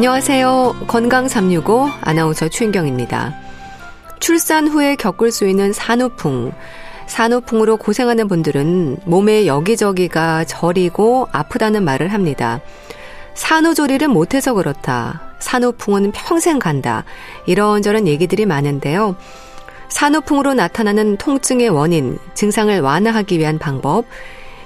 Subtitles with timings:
[0.00, 0.86] 안녕하세요.
[0.86, 3.34] 건강 365 아나운서 최인경입니다.
[4.18, 6.52] 출산 후에 겪을 수 있는 산후풍.
[7.06, 12.62] 산후풍으로 고생하는 분들은 몸에 여기저기가 저리고 아프다는 말을 합니다.
[13.34, 15.20] 산후조리를 못해서 그렇다.
[15.38, 17.04] 산후풍은 평생 간다.
[17.44, 19.16] 이런저런 얘기들이 많은데요.
[19.90, 24.06] 산후풍으로 나타나는 통증의 원인, 증상을 완화하기 위한 방법,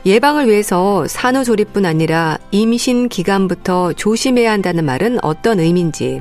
[0.06, 6.20] 예방을 위해서 산후조리뿐 아니라 임신 기간부터 조심해야 한다는 말은 어떤 의미인지,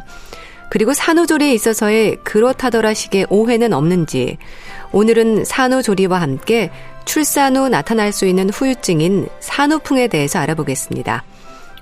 [0.70, 4.38] 그리고 산후조리에 있어서의 그렇다더라 식의 오해는 없는지,
[4.94, 6.72] 오늘은 산후조리와 함께
[7.06, 11.26] 출산 후 나타날 수 있는 후유증인 산후풍에 대해서 알아보겠습니다.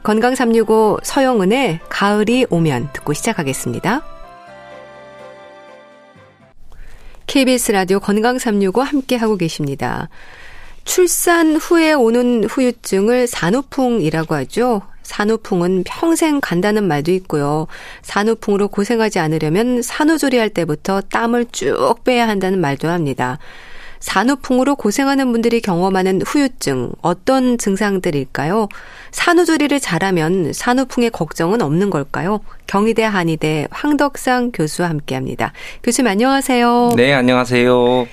[0.01, 4.01] 건강 365 서영은의 가을이 오면 듣고 시작하겠습니다.
[7.27, 10.09] KBS 라디오 건강 365 함께 하고 계십니다.
[10.83, 14.81] 출산 후에 오는 후유증을 산후풍이라고 하죠.
[15.03, 17.67] 산후풍은 평생 간다는 말도 있고요.
[18.01, 23.37] 산후풍으로 고생하지 않으려면 산후조리할 때부터 땀을 쭉 빼야 한다는 말도 합니다.
[23.99, 28.67] 산후풍으로 고생하는 분들이 경험하는 후유증, 어떤 증상들일까요?
[29.11, 32.39] 산후조리를 잘하면 산후풍의 걱정은 없는 걸까요?
[32.65, 35.53] 경희대 한의대 황덕상 교수와 함께 합니다.
[35.83, 36.93] 교수님 안녕하세요.
[36.95, 38.07] 네, 안녕하세요.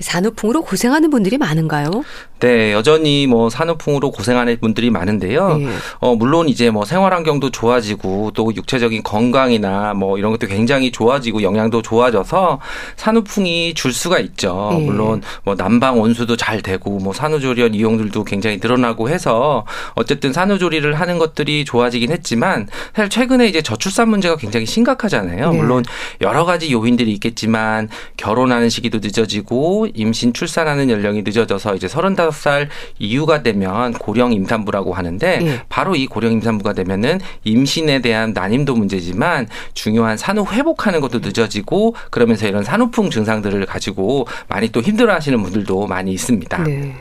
[0.00, 2.04] 산후풍으로 고생하는 분들이 많은가요?
[2.40, 5.58] 네, 여전히 뭐 산후풍으로 고생하는 분들이 많은데요.
[5.58, 5.68] 네.
[5.98, 11.42] 어, 물론 이제 뭐 생활 환경도 좋아지고 또 육체적인 건강이나 뭐 이런 것도 굉장히 좋아지고
[11.42, 12.60] 영양도 좋아져서
[12.96, 14.70] 산후풍이 줄 수가 있죠.
[14.72, 14.84] 네.
[14.84, 21.18] 물론 뭐 난방 온수도 잘 되고 뭐 산후조리원 이용들도 굉장히 늘어나고 해서 어쨌든 산후조리를 하는
[21.18, 25.52] 것들이 좋아지긴 했지만 사실 최근에 이제 저출산 문제가 굉장히 심각하잖아요.
[25.52, 25.56] 네.
[25.58, 25.84] 물론
[26.22, 32.68] 여러 가지 요인들이 있겠지만 결혼하는 시기도 늦어지고 임신 출산하는 연령이 늦어져서 이제 서른다섯 35살
[32.98, 35.60] 이후가 되면 고령 임산부라고 하는데 예.
[35.68, 42.46] 바로 이 고령 임산부가 되면은 임신에 대한 난임도 문제지만 중요한 산후 회복하는 것도 늦어지고 그러면서
[42.46, 46.64] 이런 산후풍 증상들을 가지고 많이 또 힘들어하시는 분들도 많이 있습니다.
[46.64, 46.94] 네.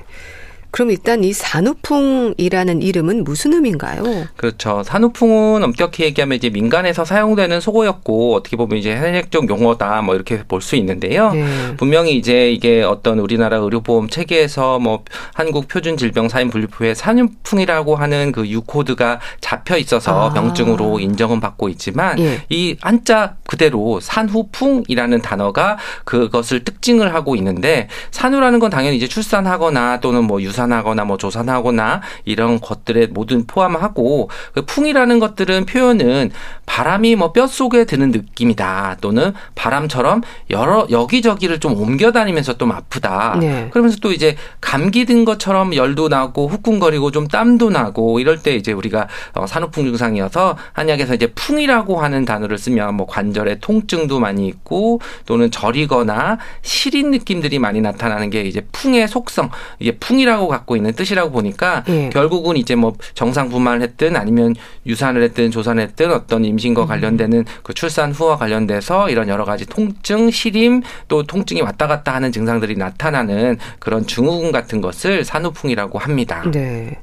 [0.72, 4.28] 그럼 일단 이 산후풍이라는 이름은 무슨 의미인가요?
[4.38, 4.84] 그렇죠.
[4.84, 10.59] 산후풍은 엄격히 얘기하면 이제 민간에서 사용되는 속어였고 어떻게 보면 이제 현역적 용어다 뭐 이렇게 볼
[10.59, 11.31] 수 있는데요.
[11.31, 11.75] 네.
[11.78, 15.03] 분명히 이제 이게 어떤 우리나라 의료보험 체계에서 뭐
[15.34, 20.34] 한국 표준 질병 사인 분류표에 산후풍이라고 하는 그 유코드가 잡혀 있어서 아.
[20.34, 22.41] 병증으로 인정은 받고 있지만 예.
[22.50, 30.25] 이 한자 그대로 산후풍이라는 단어가 그것을 특징을 하고 있는데 산후라는 건 당연히 이제 출산하거나 또는
[30.25, 36.31] 뭐 유산 유산하거나 뭐 조산하거나 이런 것들에 모든 포함하고 그 풍이라는 것들은 표현은
[36.66, 43.38] 바람이 뭐 뼛속에 드는 느낌이다 또는 바람처럼 여러 여기저기를 좀 옮겨 다니면서 좀 아프다.
[43.40, 43.69] 네.
[43.72, 48.72] 그러면서 또 이제 감기 든 것처럼 열도 나고 후끈거리고 좀 땀도 나고 이럴 때 이제
[48.72, 55.00] 우리가 어, 산후풍 증상이어서 한약에서 이제 풍이라고 하는 단어를 쓰면 뭐 관절에 통증도 많이 있고
[55.25, 59.50] 또는 저리거나 시린 느낌들이 많이 나타나는 게 이제 풍의 속성
[59.80, 62.10] 이게 풍이라고 갖고 있는 뜻이라고 보니까 예.
[62.10, 64.56] 결국은 이제 뭐 정상 분만을 했든 아니면
[64.86, 66.88] 유산을 했든 조산을 했든 어떤 임신과 음.
[66.88, 72.32] 관련되는 그 출산 후와 관련돼서 이런 여러 가지 통증, 시림 또 통증이 왔다 갔다 하는
[72.32, 76.44] 증상들이 나타나는 그런 증후군 같은 것을 산후풍이라고 합니다.
[76.52, 77.00] 네.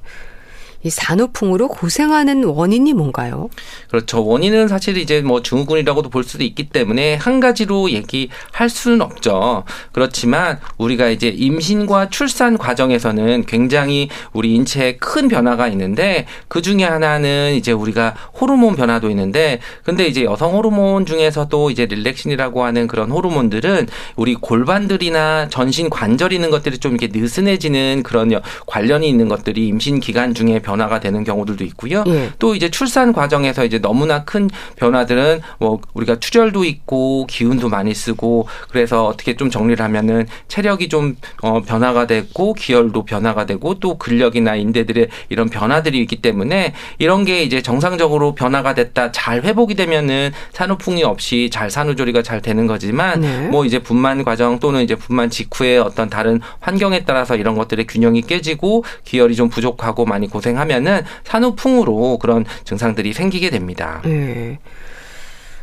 [0.82, 3.48] 이 산후풍으로 고생하는 원인이 뭔가요?
[3.88, 4.24] 그렇죠.
[4.24, 9.64] 원인은 사실 이제 뭐 증후군이라고도 볼 수도 있기 때문에 한 가지로 얘기할 수는 없죠.
[9.92, 17.54] 그렇지만 우리가 이제 임신과 출산 과정에서는 굉장히 우리 인체에 큰 변화가 있는데 그 중에 하나는
[17.54, 23.88] 이제 우리가 호르몬 변화도 있는데 근데 이제 여성 호르몬 중에서도 이제 릴렉신이라고 하는 그런 호르몬들은
[24.16, 28.30] 우리 골반들이나 전신 관절 있는 것들이 좀 이렇게 느슨해지는 그런
[28.66, 32.04] 관련이 있는 것들이 임신 기간 중에 변화 변화가 되는 경우들도 있고요.
[32.06, 32.30] 예.
[32.38, 38.46] 또 이제 출산 과정에서 이제 너무나 큰 변화들은 뭐 우리가 투절도 있고 기운도 많이 쓰고
[38.70, 44.56] 그래서 어떻게 좀 정리를 하면은 체력이 좀 어, 변화가 됐고 기혈도 변화가 되고 또 근력이나
[44.56, 51.02] 인대들의 이런 변화들이 있기 때문에 이런 게 이제 정상적으로 변화가 됐다 잘 회복이 되면은 산후풍이
[51.04, 53.48] 없이 잘 산후조리가 잘 되는 거지만 네.
[53.48, 58.22] 뭐 이제 분만 과정 또는 이제 분만 직후에 어떤 다른 환경에 따라서 이런 것들의 균형이
[58.22, 64.02] 깨지고 기혈이 좀 부족하고 많이 고생 하면 하면은 산후풍으로 그런 증상들이 생기게 됩니다.
[64.04, 64.58] 네.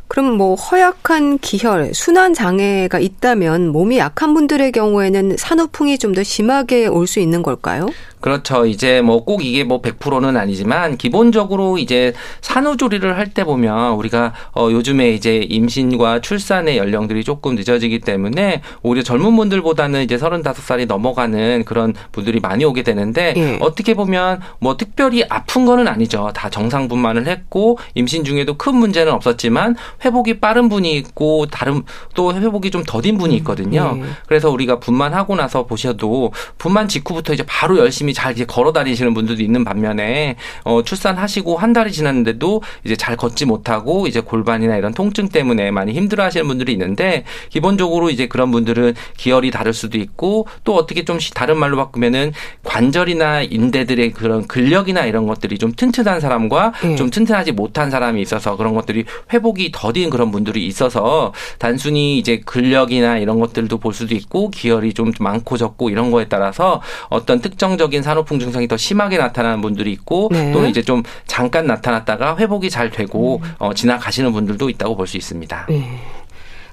[0.08, 6.86] 그럼 뭐 허약한 기혈, 순환 장애가 있다면 몸이 약한 분들의 경우에는 산후풍이 좀 더 심하게
[6.86, 7.88] 올 수 있는 걸까요?
[8.22, 8.66] 그렇죠.
[8.66, 14.70] 이제 뭐 꼭 이게 뭐 100%는 아니지만 기본적으로 이제 산후조리를 할 때 보면 우리가 어
[14.72, 21.94] 요즘에 이제 임신과 출산의 연령들이 조금 늦어지기 때문에 오히려 젊은 분들보다는 이제 35살이 넘어가는 그런
[22.12, 23.58] 분들이 많이 오게 되는데 예.
[23.60, 26.32] 어떻게 보면 뭐 특별히 아픈 거는 아니죠.
[26.36, 32.34] 다 정상 분만을 했고 임신 중에도 큰 문제는 없었지만 회복이 빠른 분이 있고 다른 또
[32.34, 33.98] 회복이 좀 더딘 분이 있거든요.
[33.98, 34.04] 예.
[34.28, 39.14] 그래서 우리가 분만 하고 나서 보셔도 분만 직후부터 이제 바로 열심히 잘 이제 걸어 다니시는
[39.14, 44.94] 분들도 있는 반면에 어, 출산하시고 한 달이 지났는데도 이제 잘 걷지 못하고 이제 골반이나 이런
[44.94, 50.48] 통증 때문에 많이 힘들어 하시는 분들이 있는데 기본적으로 이제 그런 분들은 기혈이 다를 수도 있고
[50.64, 56.74] 또 어떻게 좀 다른 말로 바꾸면은 관절이나 인대들의 그런 근력이나 이런 것들이 좀 튼튼한 사람과
[56.84, 56.96] 음.
[56.96, 63.18] 좀 튼튼하지 못한 사람이 있어서 그런 것들이 회복이 더딘 그런 분들이 있어서 단순히 이제 근력이나
[63.18, 68.40] 이런 것들도 볼 수도 있고 기혈이 좀 많고 적고 이런 거에 따라서 어떤 특정적인 산후풍
[68.40, 70.52] 증상이 더 심하게 나타나는 분들이 있고 네.
[70.52, 73.56] 또는 이제 좀 잠깐 나타났다가 회복이 잘 되고 음.
[73.60, 75.66] 어, 지나가시는 분들도 있다고 볼 수 있습니다.
[75.70, 76.00] 네.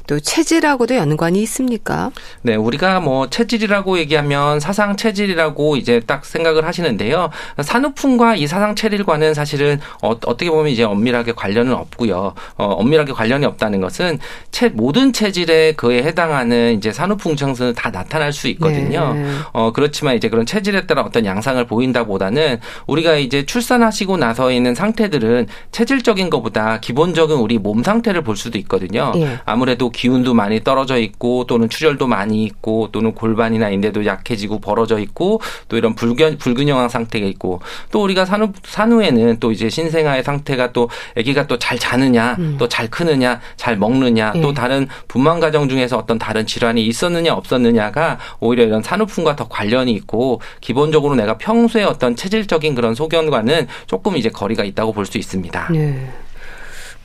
[0.07, 2.11] 또 체질하고도 연관이 있습니까?
[2.43, 7.31] 네, 우리가 뭐 체질이라고 얘기하면 사상 체질이라고 이제 딱 생각을 하시는데요.
[7.63, 12.35] 산후풍과 이 사상 체질과는 사실은 어, 떻게 보면 이제 엄밀하게 관련은 없고요.
[12.57, 14.19] 어, 엄밀하게 관련이 없다는 것은
[14.51, 19.15] 체, 모든 체질에 그에 해당하는 이제 산후풍 증상은 다 나타날 수 있거든요.
[19.15, 19.27] 네.
[19.53, 25.47] 어, 그렇지만 이제 그런 체질에 따라 어떤 양상을 보인다보다는 우리가 이제 출산하시고 나서 있는 상태들은
[25.73, 29.13] 체질적인 것보다 기본적인 우리 몸 상태를 볼 수도 있거든요.
[29.15, 29.39] 네.
[29.45, 35.43] 아무래도 기운도 많이 떨어져 있고 또는 출혈도 많이 있고 또는 골반이나 인대도 약해지고 벌어져 있고
[35.69, 37.61] 또 이런 불균, 불균형한 상태가 있고
[37.91, 40.89] 또 우리가 산후 산후에는 또 이제 신생아의 상태가 또
[41.19, 42.57] 아기가 또 잘 자느냐 음.
[42.59, 44.41] 또잘 크느냐 잘 먹느냐 예.
[44.41, 49.93] 또 다른 분만 과정 중에서 어떤 다른 질환이 있었느냐 없었느냐가 오히려 이런 산후풍과 더 관련이
[49.93, 55.69] 있고 기본적으로 내가 평소에 어떤 체질적인 그런 소견과는 조금 이제 거리가 있다고 볼 수 있습니다.
[55.73, 56.09] 네.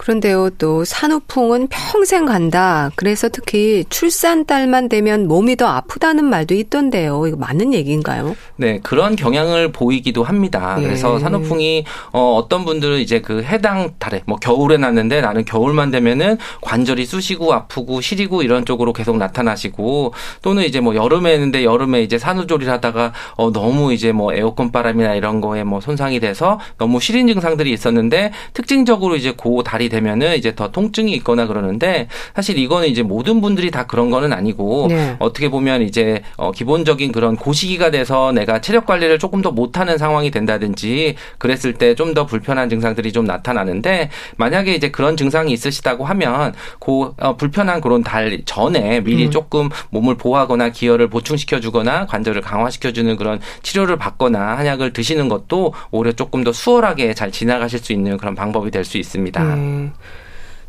[0.05, 2.91] 그런데요, 또 산후풍은 평생 간다.
[2.95, 7.25] 그래서 특히 출산 딸만 되면 몸이 더 아프다는 말도 있던데요.
[7.25, 8.35] 이거 맞는 얘기인가요?
[8.55, 10.75] 네, 그런 경향을 보이기도 합니다.
[10.77, 10.83] 예.
[10.83, 16.37] 그래서 산후풍이 어, 어떤 분들은 이제 그 해당 달에 뭐 겨울에 났는데 나는 겨울만 되면은
[16.61, 20.13] 관절이 쑤시고 아프고 시리고 이런 쪽으로 계속 나타나시고
[20.43, 25.15] 또는 이제 뭐 여름에 했는데 여름에 이제 산후조리를 하다가 어, 너무 이제 뭐 에어컨 바람이나
[25.15, 30.53] 이런 거에 뭐 손상이 돼서 너무 시린 증상들이 있었는데 특징적으로 이제 고 달이 되면은 이제
[30.55, 35.15] 더 통증이 있거나 그러는데 사실 이거는 이제 모든 분들이 다 그런 거는 아니고 네.
[35.19, 40.31] 어떻게 보면 이제 어 기본적인 그런 고시기가 돼서 내가 체력 관리를 조금 더 못하는 상황이
[40.31, 46.53] 된다든지 그랬을 때 좀 더 불편한 증상들이 좀 나타나는데 만약에 이제 그런 증상이 있으시다고 하면
[46.79, 49.31] 고 어, 불편한 그런 달 전에 미리 음.
[49.31, 55.73] 조금 몸을 보호하거나 기혈을 보충시켜 주거나 관절을 강화시켜 주는 그런 치료를 받거나 한약을 드시는 것도
[55.91, 59.41] 오히려 조금 더 수월하게 잘 지나가실 수 있는 그런 방법이 될 수 있습니다.
[59.43, 59.84] 음.
[59.85, 60.24] Yeah.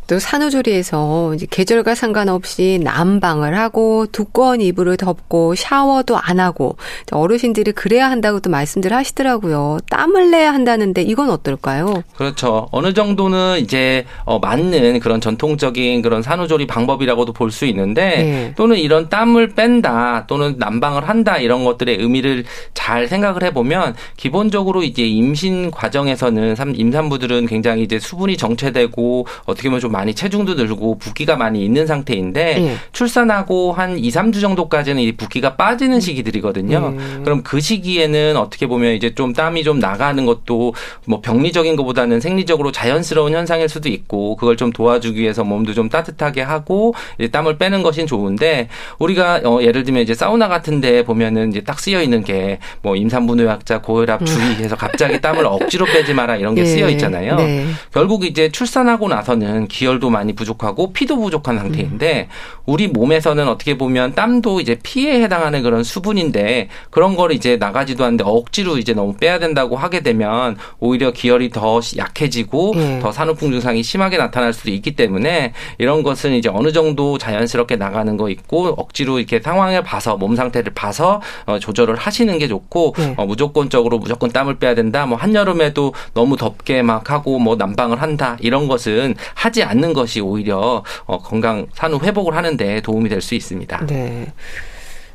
[0.06, 6.76] 또 산후조리에서 이제 계절과 상관없이 난방을 하고 두꺼운 이불을 덮고 샤워도 안 하고
[7.10, 9.78] 어르신들이 그래야 한다고 또 말씀들 하시더라고요.
[9.90, 12.02] 땀을 내야 한다는데 이건 어떨까요?
[12.16, 12.68] 그렇죠.
[12.70, 18.52] 어느 정도는 이제 어, 맞는 그런 전통적인 그런 산후조리 방법이라고도 볼 수 있는데 네.
[18.56, 25.06] 또는 이런 땀을 뺀다 또는 난방을 한다 이런 것들의 의미를 잘 생각을 해보면 기본적으로 이제
[25.06, 31.64] 임신 과정에서는 임산부들은 굉장히 이제 수분이 정체되고 어떻게 보면 좀 많이 체중도 늘고 붓기가 많이
[31.64, 32.76] 있는 상태인데 네.
[32.92, 36.90] 출산하고 한 2, 3주 정도까지는 이 붓기가 빠지는 시기들이거든요.
[36.90, 37.22] 네.
[37.24, 40.74] 그럼 그 시기에는 어떻게 보면 이제 좀 땀이 좀 나가는 것도
[41.06, 46.42] 뭐 병리적인 것보다는 생리적으로 자연스러운 현상일 수도 있고 그걸 좀 도와주기 위해서 몸도 좀 따뜻하게
[46.42, 51.50] 하고 이제 땀을 빼는 것이 좋은데 우리가 어 예를 들면 이제 사우나 같은 데 보면은
[51.50, 54.26] 이제 딱 쓰여 있는 게 뭐 임산부 노약자 고혈압 음.
[54.26, 56.66] 주의해서 갑자기 땀을 억지로 빼지 마라 이런 게 네.
[56.70, 57.36] 쓰여 있잖아요.
[57.36, 57.66] 네.
[57.92, 62.28] 결국 이제 출산하고 나서는 기 기혈도 많이 부족하고 피도 부족한 상태인데
[62.66, 68.24] 우리 몸에서는 어떻게 보면 땀도 이제 피에 해당하는 그런 수분인데 그런 걸 이제 나가지도 않는데
[68.26, 72.98] 억지로 이제 너무 빼야 된다고 하게 되면 오히려 기혈이 더 약해지고 예.
[73.00, 78.16] 더 산후풍 증상이 심하게 나타날 수도 있기 때문에 이런 것은 이제 어느 정도 자연스럽게 나가는
[78.16, 83.14] 거 있고 억지로 이렇게 상황을 봐서 몸 상태를 봐서 어, 조절을 하시는 게 좋고 예.
[83.16, 85.06] 어, 무조건적으로 무조건 땀을 빼야 된다.
[85.06, 90.82] 뭐 한여름에도 너무 덥게 막 하고 뭐 난방을 한다 이런 것은 하지 않는 것이 오히려
[91.04, 93.86] 어, 건강 산후 회복을 하는데 도움이 될 수 있습니다.
[93.86, 94.32] 네.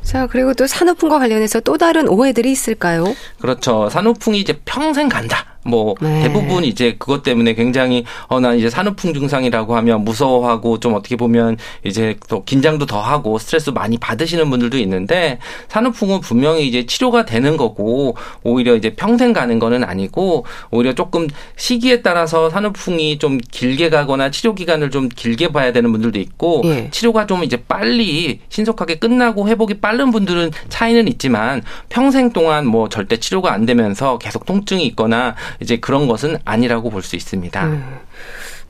[0.04, 3.06] 자, 그리고 또 산후풍과 관련해서 또 다른 오해들이 있을까요?
[3.40, 3.90] 그렇죠.
[3.90, 5.51] 산후풍이 이제 평생 간다.
[5.64, 6.24] 뭐 네.
[6.24, 11.58] 대부분 이제 그것 때문에 굉장히 어 난 이제 산후풍 증상이라고 하면 무서워하고 좀 어떻게 보면
[11.86, 15.38] 이제 또 긴장도 더 하고 스트레스 많이 받으시는 분들도 있는데
[15.68, 22.02] 산후풍은 분명히 이제 치료가 되는 거고 오히려 이제 평생 가는 거는 아니고 오히려 조금 시기에
[22.02, 26.90] 따라서 산후풍이 좀 길게 가거나 치료 기간을 좀 길게 봐야 되는 분들도 있고 예.
[26.90, 33.18] 치료가 좀 이제 빨리 신속하게 끝나고 회복이 빠른 분들은 차이는 있지만 평생 동안 뭐 절대
[33.18, 37.66] 치료가 안 되면서 계속 통증이 있거나 이제 그런 것은 아니라고 볼 수 있습니다.
[37.66, 38.00] 음.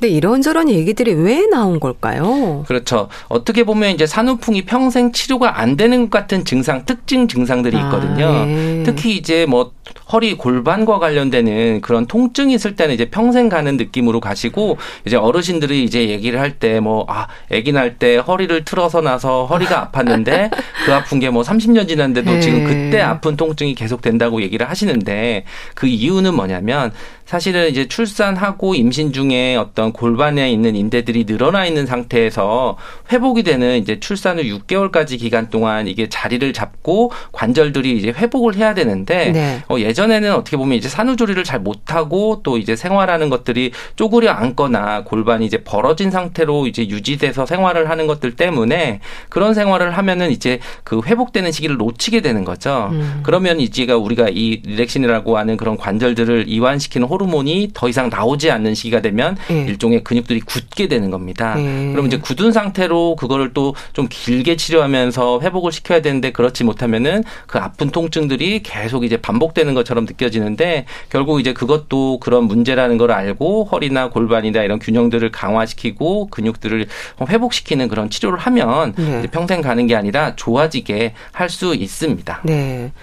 [0.01, 2.63] 근데 이런저런 얘기들이 왜 나온 걸까요?
[2.67, 3.07] 그렇죠.
[3.27, 8.25] 어떻게 보면 이제 산후풍이 평생 치료가 안 되는 것 같은 증상, 특징 증상들이 아, 있거든요.
[8.25, 8.81] 아, 네.
[8.83, 9.73] 특히 이제 뭐
[10.11, 16.09] 허리 골반과 관련되는 그런 통증이 있을 때는 이제 평생 가는 느낌으로 가시고 이제 어르신들이 이제
[16.09, 20.49] 얘기를 할 때 뭐 아, 아기 날 때 허리를 틀어서 나서 허리가 아팠는데
[20.85, 22.39] 그 아픈 게 뭐 30년 지났는데도 네.
[22.41, 26.91] 지금 그때 아픈 통증이 계속 된다고 얘기를 하시는데 그 이유는 뭐냐면
[27.31, 32.77] 사실은 이제 출산하고 임신 중에 어떤 골반에 있는 인대들이 늘어나 있는 상태에서
[33.09, 38.73] 회복이 되는 이제 출산 후 6개월까지 기간 동안 이게 자리를 잡고 관절들이 이제 회복을 해야
[38.73, 39.63] 되는데 네.
[39.69, 45.45] 어, 예전에는 어떻게 보면 이제 산후조리를 잘 못하고 또 이제 생활하는 것들이 쪼그려 앉거나 골반이
[45.45, 51.53] 이제 벌어진 상태로 이제 유지돼서 생활을 하는 것들 때문에 그런 생활을 하면은 이제 그 회복되는
[51.53, 52.89] 시기를 놓치게 되는 거죠.
[52.91, 53.21] 음.
[53.23, 58.73] 그러면 이제가 우리가 이 리렉신이라고 하는 그런 관절들을 이완시키는 호르몬 호르몬이 더 이상 나오지 않는
[58.73, 59.65] 시기가 되면 네.
[59.67, 61.55] 일종의 근육들이 굳게 되는 겁니다.
[61.55, 61.91] 네.
[61.91, 67.57] 그럼 이제 굳은 상태로 그거를 또 좀 길게 치료하면서 회복을 시켜야 되는데 그렇지 못하면은 그
[67.59, 74.09] 아픈 통증들이 계속 이제 반복되는 것처럼 느껴지는데 결국 이제 그것도 그런 문제라는 걸 알고 허리나
[74.09, 76.87] 골반이나 이런 균형들을 강화시키고 근육들을
[77.27, 79.27] 회복시키는 그런 치료를 하면 네.
[79.31, 82.41] 평생 가는 게 아니라 좋아지게 할 수 있습니다.
[82.45, 82.93] 네.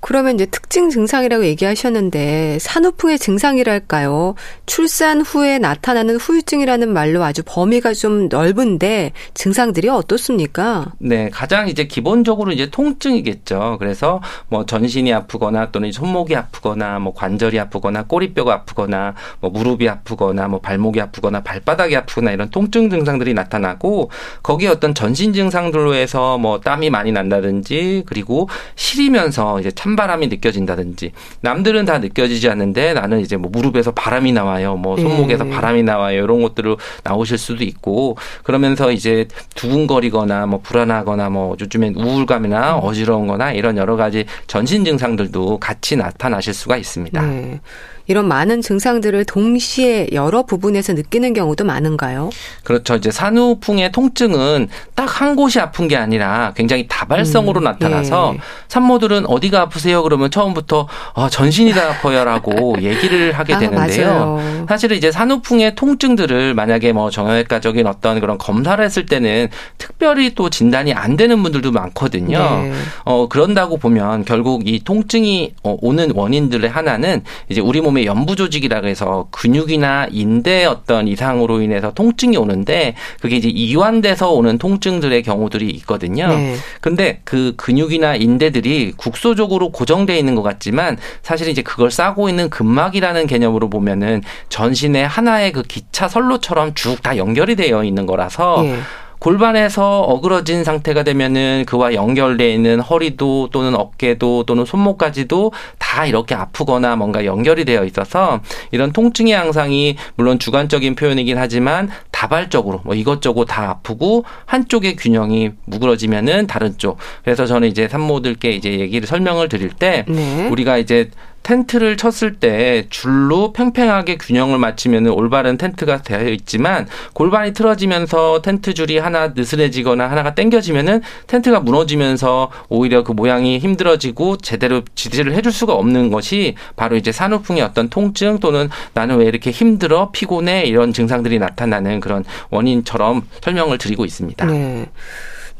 [0.00, 4.34] 그러면 이제 특징 증상이라고 얘기하셨는데 산후풍의 증상이랄까요?
[4.66, 10.92] 출산 후에 나타나는 후유증이라는 말로 아주 범위가 좀 넓은데 증상들이 어떻습니까?
[10.98, 13.76] 네, 가장 이제 기본적으로 이제 통증이겠죠.
[13.78, 20.48] 그래서 뭐 전신이 아프거나 또는 손목이 아프거나 뭐 관절이 아프거나 꼬리뼈가 아프거나 뭐 무릎이 아프거나
[20.48, 24.10] 뭐 발목이 아프거나 발바닥이 아프거나 이런 통증 증상들이 나타나고
[24.42, 31.12] 거기에 어떤 전신 증상들로 해서 뭐 땀이 많이 난다든지 그리고 시리면서 이제 참 찬바람이 느껴진다든지
[31.40, 34.76] 남들은 다 느껴지지 않는데 나는 이제 뭐 무릎에서 바람이 나와요.
[34.76, 35.50] 뭐 손목에서 네.
[35.50, 36.22] 바람이 나와요.
[36.22, 42.80] 이런 것들로 나오실 수도 있고 그러면서 이제 두근거리거나 뭐 불안하거나 뭐 요즘엔 우울감이나 음.
[42.82, 47.22] 어지러운 거나 이런 여러 가지 전신 증상들도 같이 나타나실 수가 있습니다.
[47.22, 47.60] 네.
[48.10, 52.30] 이런 많은 증상들을 동시에 여러 부분에서 느끼는 경우도 많은가요?
[52.64, 52.96] 그렇죠.
[52.96, 58.40] 이제 산후풍의 통증은 딱 한 곳이 아픈 게 아니라 굉장히 다발성으로 음, 나타나서 예.
[58.68, 60.02] 산모들은 어디가 아프세요?
[60.02, 64.06] 그러면 처음부터 어, 전신이 다 아파요라고 얘기를 하게 아, 되는데요.
[64.06, 64.66] 맞아요.
[64.66, 70.94] 사실은 이제 산후풍의 통증들을 만약에 뭐 정형외과적인 어떤 그런 검사를 했을 때는 특별히 또 진단이
[70.94, 72.38] 안 되는 분들도 많거든요.
[72.38, 72.72] 네.
[73.04, 78.36] 어, 그런다고 보면 결국 이 통증이 어, 오는 원인들의 하나는 이제 우리 몸의 몸의 연부
[78.36, 85.70] 조직이라고 해서 근육이나 인대 어떤 이상으로 인해서 통증이 오는데 그게 이제 이완돼서 오는 통증들의 경우들이
[85.70, 86.28] 있거든요.
[86.28, 86.56] 네.
[86.80, 93.26] 근데 그 근육이나 인대들이 국소적으로 고정돼 있는 것 같지만 사실 이제 그걸 싸고 있는 근막이라는
[93.26, 98.78] 개념으로 보면은 전신의 하나의 그 기차 선로처럼 쭉 다 연결이 되어 있는 거라서 네.
[99.20, 106.96] 골반에서 어그러진 상태가 되면은 그와 연결돼 있는 허리도 또는 어깨도 또는 손목까지도 다 이렇게 아프거나
[106.96, 113.70] 뭔가 연결이 되어 있어서 이런 통증의 양상이 물론 주관적인 표현이긴 하지만 다발적으로 뭐 이것저것 다
[113.70, 116.96] 아프고 한쪽의 균형이 무그러지면은 다른 쪽.
[117.22, 120.48] 그래서 저는 이제 산모들께 이제 얘기를 설명을 드릴 때 네.
[120.48, 121.10] 우리가 이제
[121.42, 128.98] 텐트를 쳤을 때 줄로 팽팽하게 균형을 맞추면 올바른 텐트가 되어 있지만 골반이 틀어지면서 텐트 줄이
[128.98, 136.10] 하나 느슨해지거나 하나가 당겨지면은 텐트가 무너지면서 오히려 그 모양이 힘들어지고 제대로 지지를 해줄 수가 없는
[136.10, 142.00] 것이 바로 이제 산후풍의 어떤 통증 또는 나는 왜 이렇게 힘들어 피곤해 이런 증상들이 나타나는
[142.00, 144.46] 그런 원인처럼 설명을 드리고 있습니다.
[144.46, 144.88] 네.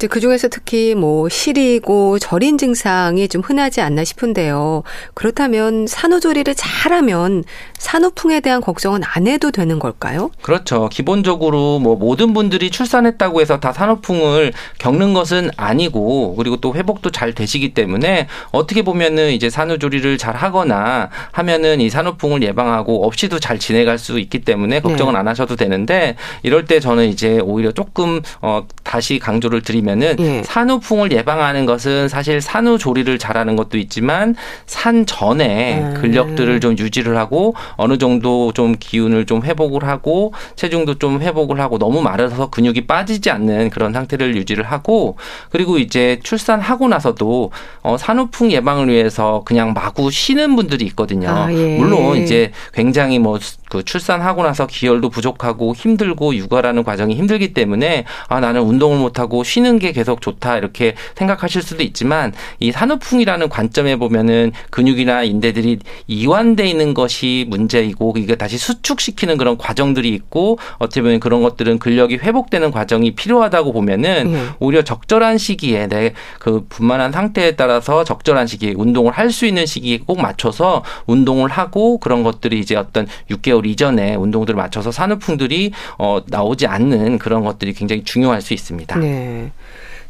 [0.08, 4.82] 그 중에서 특히 뭐 시리고 저린 증상이 좀 흔하지 않나 싶은데요.
[5.14, 7.44] 그렇다면 산후조리를 잘하면
[7.78, 10.30] 산후풍에 대한 걱정은 안 해도 되는 걸까요?
[10.42, 10.88] 그렇죠.
[10.90, 17.34] 기본적으로 뭐 모든 분들이 출산했다고 해서 다 산후풍을 겪는 것은 아니고 그리고 또 회복도 잘
[17.34, 23.98] 되시기 때문에 어떻게 보면은 이제 산후조리를 잘 하거나 하면은 이 산후풍을 예방하고 없이도 잘 지내갈
[23.98, 25.18] 수 있기 때문에 걱정은 네.
[25.18, 30.42] 안 하셔도 되는데 이럴 때 저는 이제 오히려 조금 어 다시 강조를 드리면 보면은 예.
[30.44, 35.94] 산후풍을 예방하는 것은 사실 산후조리를 잘하는 것도 있지만 산 전에 음.
[36.00, 41.78] 근력들을 좀 유지를 하고 어느 정도 좀 기운을 좀 회복을 하고 체중도 좀 회복을 하고
[41.78, 45.16] 너무 마르서 근육이 빠지지 않는 그런 상태를 유지를 하고
[45.50, 47.50] 그리고 이제 출산하고 나서도
[47.82, 51.28] 어 산후풍 예방을 위해서 그냥 마구 쉬는 분들이 있거든요.
[51.28, 51.76] 아, 예.
[51.76, 53.38] 물론 이제 굉장히 뭐
[53.70, 59.44] 그 출산하고 나서 기혈도 부족하고 힘들고 육아라는 과정이 힘들기 때문에 아 나는 운동을 못 하고
[59.44, 66.68] 쉬는 게 계속 좋다 이렇게 생각하실 수도 있지만 이 산후풍이라는 관점에 보면은 근육이나 인대들이 이완돼
[66.68, 72.70] 있는 것이 문제이고 이게 다시 수축시키는 그런 과정들이 있고 어떻게 보면 그런 것들은 근력이 회복되는
[72.70, 74.44] 과정이 필요하다고 보면은 네.
[74.60, 79.98] 오히려 적절한 시기에 내 그 분만한 상태에 따라서 적절한 시기에 운동을 할 수 있는 시기에
[79.98, 86.66] 꼭 맞춰서 운동을 하고 그런 것들이 이제 어떤 6개월 이전에 운동들을 맞춰서 산후풍들이 어 나오지
[86.66, 88.98] 않는 그런 것들이 굉장히 중요할 수 있습니다.
[88.98, 89.52] 네.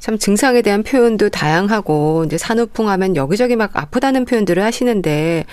[0.01, 5.45] 참 증상에 대한 표현도 다양하고 이제 산후풍 하면 여기저기 막 아프다는 표현들을 하시는데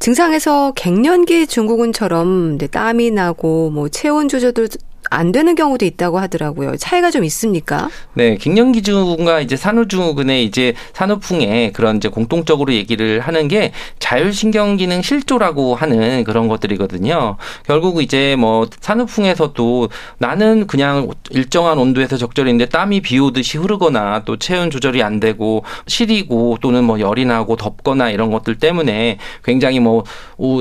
[0.00, 4.66] 증상에서 갱년기 증후군처럼 땀이 나고 뭐 체온 조절도
[5.10, 6.76] 안 되는 경우도 있다고 하더라고요.
[6.76, 7.88] 차이가 좀 있습니까?
[8.14, 15.74] 네, 갱년기 증후군과 이제 산후증후군의 이제 산후풍의 그런 이제 공통적으로 얘기를 하는 게 자율신경기능 실조라고
[15.74, 17.36] 하는 그런 것들이거든요.
[17.64, 24.70] 결국 이제 뭐 산후풍에서도 나는 그냥 일정한 온도에서 적절인데 땀이 비 오듯이 흐르거나 또 체온
[24.70, 30.04] 조절이 안 되고 시리고 또는 뭐 열이 나고 덥거나 이런 것들 때문에 굉장히 뭐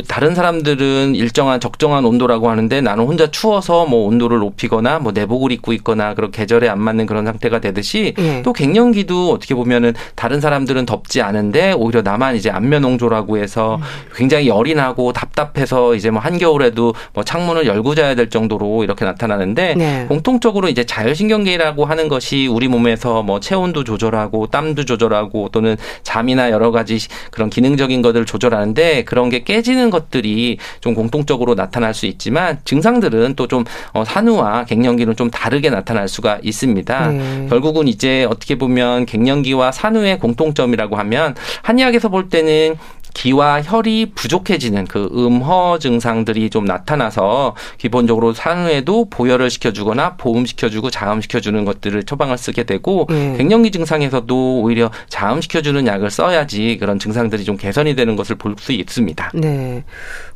[0.08, 5.52] 다른 사람들은 일정한 적정한 온도라고 하는데 나는 혼자 추워서 뭐 온도를 온도를 높이거나 뭐 내복을
[5.54, 8.42] 입고 있거나 그런 계절에 안 맞는 그런 상태가 되듯이 예.
[8.44, 13.82] 또 갱년기도 어떻게 보면은 다른 사람들은 덥지 않은데 오히려 나만 이제 안면홍조라고 해서 음.
[14.16, 19.76] 굉장히 열이 나고 답답해서 이제 뭐 한겨울에도 뭐 창문을 열고 자야 될 정도로 이렇게 나타나는데
[19.76, 20.06] 네.
[20.08, 26.72] 공통적으로 이제 자율신경계라고 하는 것이 우리 몸에서 뭐 체온도 조절하고 땀도 조절하고 또는 잠이나 여러
[26.72, 27.00] 가지
[27.32, 33.64] 그런 기능적인 것들을 조절하는데 그런 게 깨지는 것들이 좀 공통적으로 나타날 수 있지만 증상들은 또좀
[33.94, 37.08] 어, 산 후와 갱년기는 좀 다르게 나타날 수가 있습니다.
[37.12, 37.48] 네.
[37.50, 42.76] 결국은 이제 어떻게 보면 갱년기와 산후의 공통점이라고 하면 한의학에서 볼 때는
[43.16, 52.04] 기와 혈이 부족해지는 그 음허 증상들이 좀 나타나서 기본적으로 산후에도 보혈을 시켜주거나 보음시켜주고 자음시켜주는 것들을
[52.04, 53.36] 처방을 쓰게 되고 네.
[53.38, 59.32] 갱년기 증상에서도 오히려 자음시켜주는 약을 써야지 그런 증상들이 좀 개선이 되는 것을 볼 수 있습니다.
[59.36, 59.84] 네.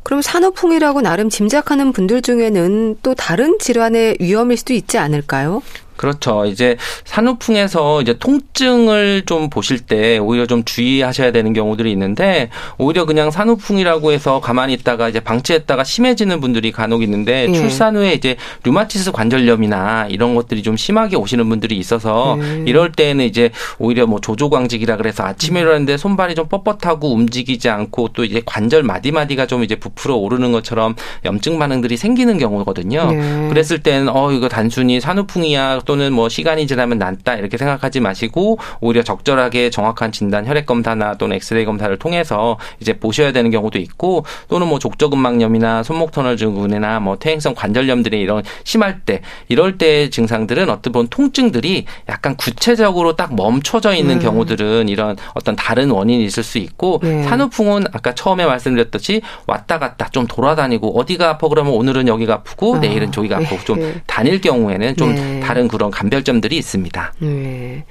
[0.02, 5.62] 그럼 산후풍이라고 나름 짐작하는 분들 중에는 또 다른 질환의 위험일 수도 있지 않을까요?
[6.00, 6.46] 그렇죠.
[6.46, 13.30] 이제 산후풍에서 이제 통증을 좀 보실 때 오히려 좀 주의하셔야 되는 경우들이 있는데 오히려 그냥
[13.30, 17.52] 산후풍이라고 해서 가만히 있다가 이제 방치했다가 심해지는 분들이 간혹 있는데 네.
[17.52, 22.64] 출산 후에 이제 류마티스 관절염이나 이런 것들이 좀 심하게 오시는 분들이 있어서 네.
[22.66, 28.24] 이럴 때는 이제 오히려 뭐 조조광직이라 그래서 아침에 일어났는데 손발이 좀 뻣뻣하고 움직이지 않고 또
[28.24, 30.94] 이제 관절 마디마디가 좀 이제 부풀어 오르는 것처럼
[31.26, 33.12] 염증 반응들이 생기는 경우거든요.
[33.12, 33.48] 네.
[33.50, 39.02] 그랬을 때는 어 이거 단순히 산후풍이야 또는 뭐 시간이 지나면 낫다 이렇게 생각하지 마시고 오히려
[39.02, 44.68] 적절하게 정확한 진단 혈액 검사나 또는 엑스레이 검사를 통해서 이제 보셔야 되는 경우도 있고 또는
[44.68, 50.92] 뭐 족저근막염이나 손목 터널 증후군이나 뭐 퇴행성 관절염들이 이런 심할 때 이럴 때 증상들은 어떤
[50.92, 54.20] 본 통증들이 약간 구체적으로 딱 멈춰져 있는 음.
[54.20, 57.24] 경우들은 이런 어떤 다른 원인이 있을 수 있고 네.
[57.24, 62.78] 산후풍은 아까 처음에 말씀드렸듯이 왔다 갔다 좀 돌아다니고 어디가 아파 그러면 오늘은 여기가 아프고 아.
[62.78, 64.00] 내일은 저기가 아프고 좀 네.
[64.06, 65.40] 다닐 경우에는 좀 네.
[65.40, 67.14] 다른 그런 감별점들이 있습니다.
[67.20, 67.86] 네.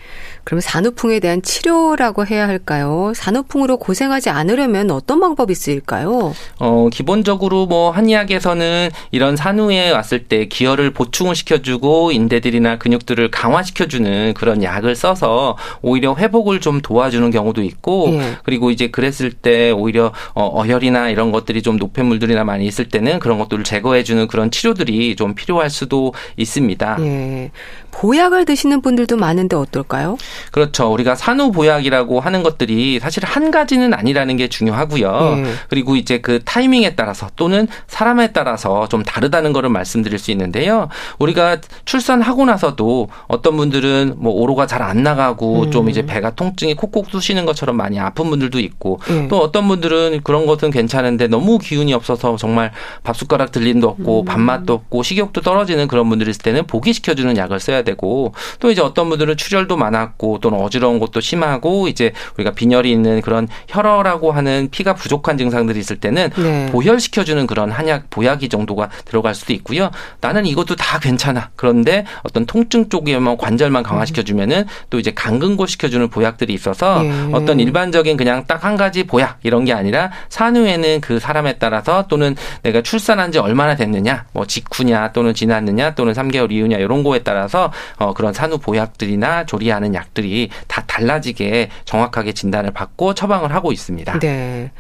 [0.50, 3.14] 그럼 산후풍에 대한 치료라고 해야 할까요?
[3.16, 6.34] 산후풍으로 고생하지 않으려면 어떤 방법이 있을까요?
[6.58, 14.64] 어, 기본적으로 뭐 한의학에서는 이런 산후에 왔을 때 기혈을 보충을 시켜주고 인대들이나 근육들을 강화시켜주는 그런
[14.64, 18.38] 약을 써서 오히려 회복을 좀 도와주는 경우도 있고 예.
[18.42, 23.38] 그리고 이제 그랬을 때 오히려 어, 어혈이나 이런 것들이 좀 노폐물들이나 많이 있을 때는 그런
[23.38, 26.98] 것들을 제거해주는 그런 치료들이 좀 필요할 수도 있습니다.
[27.02, 27.52] 예.
[27.92, 30.18] 보약을 드시는 분들도 많은데 어떨까요?
[30.52, 30.92] 그렇죠.
[30.92, 35.36] 우리가 산후 보약이라고 하는 것들이 사실 한 가지는 아니라는 게 중요하고요.
[35.44, 35.54] 네.
[35.70, 40.90] 그리고 이제 그 타이밍에 따라서 또는 사람에 따라서 좀 다르다는 거를 말씀드릴 수 있는데요.
[41.20, 45.72] 우리가 출산하고 나서도 어떤 분들은 뭐 오로가 잘 안 나가고 음.
[45.72, 49.28] 좀 이제 배가 통증이 콕콕 쑤시는 것처럼 많이 아픈 분들도 있고 네.
[49.28, 52.72] 또 어떤 분들은 그런 것은 괜찮은데 너무 기운이 없어서 정말
[53.04, 54.26] 밥 숟가락 들림도 없고 음.
[54.26, 59.10] 밥맛도 없고 식욕도 떨어지는 그런 분들이 있을 때는 보기시켜주는 약을 써야 되고 또 이제 어떤
[59.10, 64.94] 분들은 출혈도 많았고 또는 어지러운 것도 심하고 이제 우리가 빈혈이 있는 그런 혈어라고 하는 피가
[64.94, 66.68] 부족한 증상들이 있을 때는 네.
[66.72, 69.90] 보혈시켜주는 그런 한약 보약이 정도가 들어갈 수도 있고요.
[70.22, 71.50] 나는 이것도 다 괜찮아.
[71.56, 77.30] 그런데 어떤 통증 쪽에만 관절만 강화시켜주면은 또 이제 강근고 시켜주는 보약들이 있어서 예.
[77.34, 82.36] 어떤 일반적인 그냥 딱 한 가지 보약 이런 게 아니라 산후에는 그 사람에 따라서 또는
[82.64, 87.72] 내가 출산한 지 얼마나 됐느냐, 뭐 직후냐 또는 지났느냐 또는 3개월 이후냐 이런 거에 따라서
[87.98, 94.20] 어 그런 산후 보약들이나 조리하는 약 들이 다 달라지게 정확하게 진단을 받고 처방을 하고 있습니다.
[94.20, 94.72] 네.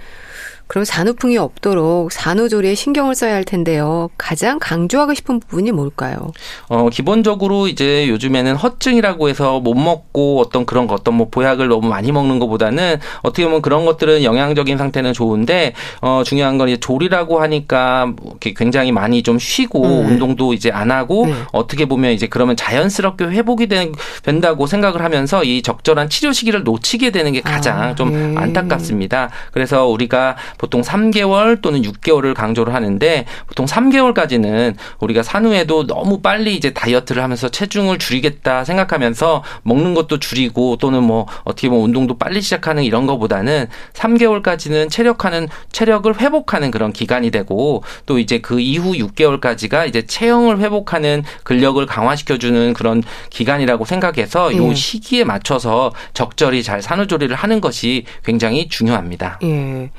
[0.69, 4.11] 그럼 산후풍이 없도록 산후조리에 신경을 써야 할 텐데요.
[4.19, 6.31] 가장 강조하고 싶은 부분이 뭘까요?
[6.67, 11.89] 어, 기본적으로 이제 요즘에는 허증이라고 해서 못 먹고 어떤 그런 거 어떤 뭐 보약을 너무
[11.89, 17.41] 많이 먹는 것보다는 어떻게 보면 그런 것들은 영양적인 상태는 좋은데 어, 중요한 건 이제 조리라고
[17.41, 20.05] 하니까 굉장히 많이 좀 쉬고 네.
[20.05, 21.33] 운동도 이제 안 하고 네.
[21.51, 27.09] 어떻게 보면 이제 그러면 자연스럽게 회복이 된, 된다고 생각을 하면서 이 적절한 치료 시기를 놓치게
[27.09, 28.39] 되는 게 가장 아, 좀 네.
[28.39, 29.31] 안타깝습니다.
[29.51, 36.71] 그래서 우리가 보통 3개월 또는 6개월을 강조를 하는데 보통 3개월까지는 우리가 산후에도 너무 빨리 이제
[36.71, 42.83] 다이어트를 하면서 체중을 줄이겠다 생각하면서 먹는 것도 줄이고 또는 뭐 어떻게 보면 운동도 빨리 시작하는
[42.83, 50.05] 이런 거보다는 3개월까지는 체력하는 체력을 회복하는 그런 기간이 되고 또 이제 그 이후 6개월까지가 이제
[50.05, 54.75] 체형을 회복하는 근력을 강화시켜 주는 그런 기간이라고 생각해서 요 예.
[54.75, 59.39] 시기에 맞춰서 적절히 잘 산후조리를 하는 것이 굉장히 중요합니다.
[59.43, 59.89] 예.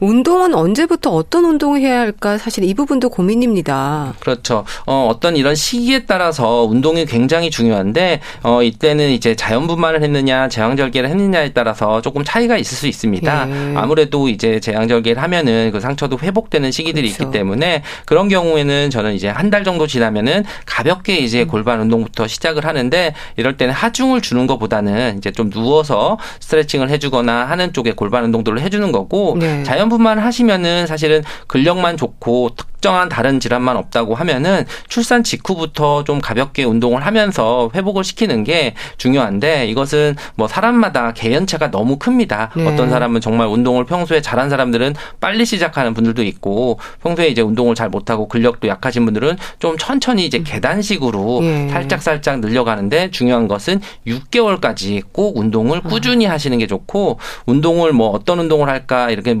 [0.00, 4.14] 운동은 언제부터 어떤 운동을 해야 할까 사실 이 부분도 고민입니다.
[4.20, 4.64] 그렇죠.
[4.86, 11.52] 어, 어떤 이런 시기에 따라서 운동이 굉장히 중요한데 어, 이때는 이제 자연분만을 했느냐 제왕절개를 했느냐에
[11.52, 13.48] 따라서 조금 차이가 있을 수 있습니다.
[13.48, 13.76] 예.
[13.76, 17.24] 아무래도 이제 제왕절개를 하면은 그 상처도 회복되는 시기들이 그렇죠.
[17.24, 21.46] 있기 때문에 그런 경우에는 저는 이제 한 달 정도 지나면은 가볍게 이제 음.
[21.46, 27.74] 골반 운동부터 시작을 하는데 이럴 때는 하중을 주는 것보다는 이제 좀 누워서 스트레칭을 해주거나 하는
[27.74, 29.62] 쪽에 골반 운동들을 해주는 거고 네.
[29.64, 32.50] 자연 자연분만 하시면은 사실은 근력만 좋고
[32.82, 39.66] 특정한 다른 질환만 없다고 하면은 출산 직후부터 좀 가볍게 운동을 하면서 회복을 시키는 게 중요한데
[39.68, 42.50] 이것은 뭐 사람마다 개연차가 너무 큽니다.
[42.56, 42.66] 네.
[42.66, 47.88] 어떤 사람은 정말 운동을 평소에 잘한 사람들은 빨리 시작하는 분들도 있고 평소에 이제 운동을 잘
[47.88, 51.68] 못하고 근력도 약하신 분들은 좀 천천히 이제 계단식으로 네.
[51.68, 58.40] 살짝 살짝 늘려가는데 중요한 것은 6개월까지 꼭 운동을 꾸준히 하시는 게 좋고 운동을 뭐 어떤
[58.40, 59.34] 운동을 할까 이렇게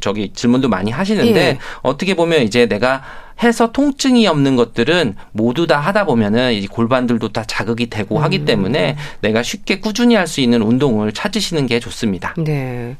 [0.00, 1.58] 저기 질문도 많이 하시는데 예.
[1.82, 3.02] 어떻게 보면 이제 내가
[3.42, 8.22] 해서 통증이 없는 것들은 모두 다 하다 보면은 이 골반들도 다 자극이 되고 음.
[8.22, 12.34] 하기 때문에 내가 쉽게 꾸준히 할 수 있는 운동을 찾으시는 게 좋습니다.
[12.38, 12.96] 네.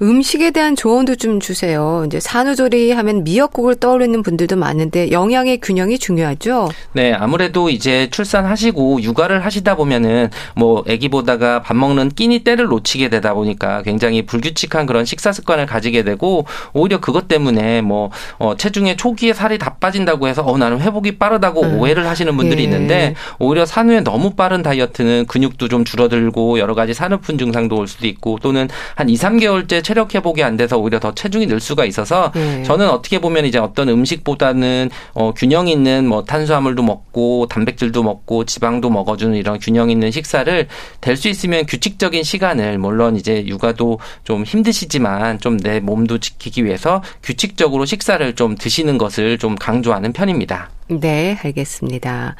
[0.00, 2.04] 음식에 대한 조언도 좀 주세요.
[2.06, 6.70] 이제 산후조리 하면 미역국을 떠올리는 분들도 많은데 영양의 균형이 중요하죠.
[6.92, 13.10] 네, 아무래도 이제 출산하시고 육아를 하시다 보면은 뭐 아기 보다가 밥 먹는 끼니 때를 놓치게
[13.10, 18.96] 되다 보니까 굉장히 불규칙한 그런 식사 습관을 가지게 되고 오히려 그것 때문에 뭐 어, 체중에
[18.96, 21.78] 초기에 살이 다 빠진다고 해서 어 나는 회복이 빠르다고 음.
[21.78, 22.64] 오해를 하시는 분들이 예.
[22.64, 28.06] 있는데 오히려 산후에 너무 빠른 다이어트는 근육도 좀 줄어들고 여러 가지 산후풍 증상도 올 수도
[28.06, 32.32] 있고 또는 한 2, 3개월째 체력 회복이 안 돼서 오히려 더 체중이 늘 수가 있어서
[32.34, 32.62] 네.
[32.62, 38.88] 저는 어떻게 보면 이제 어떤 음식보다는 어 균형 있는 뭐 탄수화물도 먹고 단백질도 먹고 지방도
[38.88, 40.66] 먹어주는 이런 균형 있는 식사를
[41.00, 47.02] 될 수 있으면 규칙적인 시간을 물론 이제 육아도 좀 힘드시지만 좀 내 몸도 지키기 위해서
[47.22, 50.70] 규칙적으로 식사를 좀 드시는 것을 좀 강조하는 편입니다.
[50.88, 52.34] 네, 알겠습니다.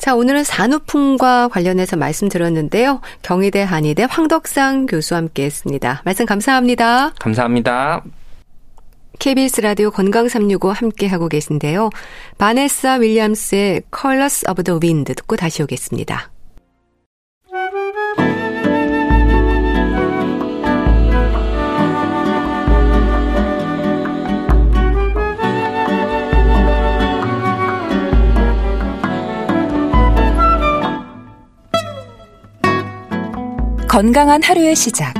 [0.00, 3.02] 자, 오늘은 산후풍과 관련해서 말씀드렸는데요.
[3.20, 6.00] 경희대 한의대 황덕상 교수와 함께 했습니다.
[6.06, 7.12] 말씀 감사합니다.
[7.18, 8.02] 감사합니다.
[9.18, 11.90] KBS 라디오 건강 365 함께 하고 계신데요.
[12.38, 16.30] 바네사 윌리엄스의 Colors of the Wind 듣고 다시 오겠습니다.
[33.90, 35.12] 건강한 하루의 시작.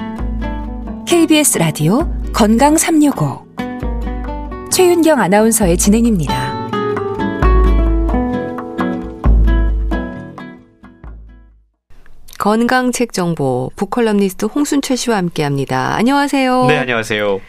[1.04, 3.44] KBS 라디오 건강 365.
[4.70, 6.70] 최윤경 아나운서의 진행입니다.
[12.38, 15.96] 건강책 정보 북컬럼니스트 홍순철 씨와 함께합니다.
[15.96, 16.66] 안녕하세요.
[16.66, 17.40] 네, 안녕하세요.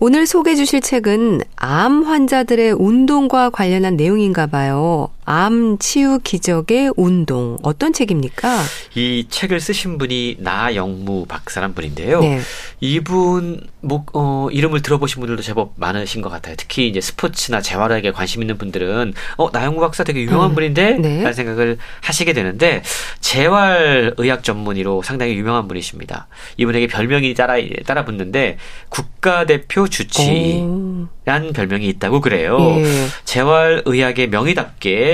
[0.00, 5.08] 오늘 소개해 주실 책은 암 환자들의 운동과 관련한 내용인가 봐요.
[5.24, 8.62] 암 치유 기적의 운동 어떤 책입니까?
[8.94, 12.20] 이 책을 쓰신 분이 나영무 박사란 분인데요.
[12.20, 12.40] 네.
[12.80, 16.56] 이분 뭐 어, 이름을 들어보신 분들도 제법 많으신 것 같아요.
[16.58, 20.54] 특히 이제 스포츠나 재활학에 관심 있는 분들은 어 나영무 박사 되게 유명한 음.
[20.54, 21.16] 분인데 네.
[21.18, 22.82] 라는 생각을 하시게 되는데
[23.20, 26.26] 재활 의학 전문의로 상당히 유명한 분이십니다.
[26.56, 27.54] 이분에게 별명이 따라
[27.86, 28.58] 따라 붙는데
[28.88, 32.58] 국가대표 주치의란 별명이 있다고 그래요.
[32.60, 33.06] 예.
[33.24, 35.11] 재활 의학의 명의답게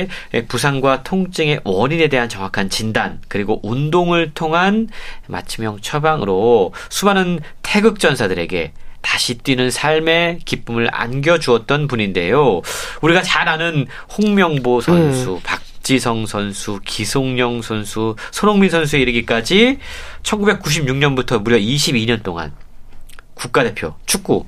[0.48, 4.88] 부상과 통증의 원인에 대한 정확한 진단 그리고 운동을 통한
[5.26, 12.60] 맞춤형 처방으로 수많은 태극 전사들에게 다시 뛰는 삶의 기쁨을 안겨주었던 분인데요.
[13.00, 15.40] 우리가 잘 아는 홍명보 선수, 음.
[15.42, 19.78] 박지성 선수, 기송영 선수, 손흥민 선수에 이르기까지
[20.22, 22.52] 1996년부터 무려 22년 동안
[23.34, 24.46] 국가대표 축구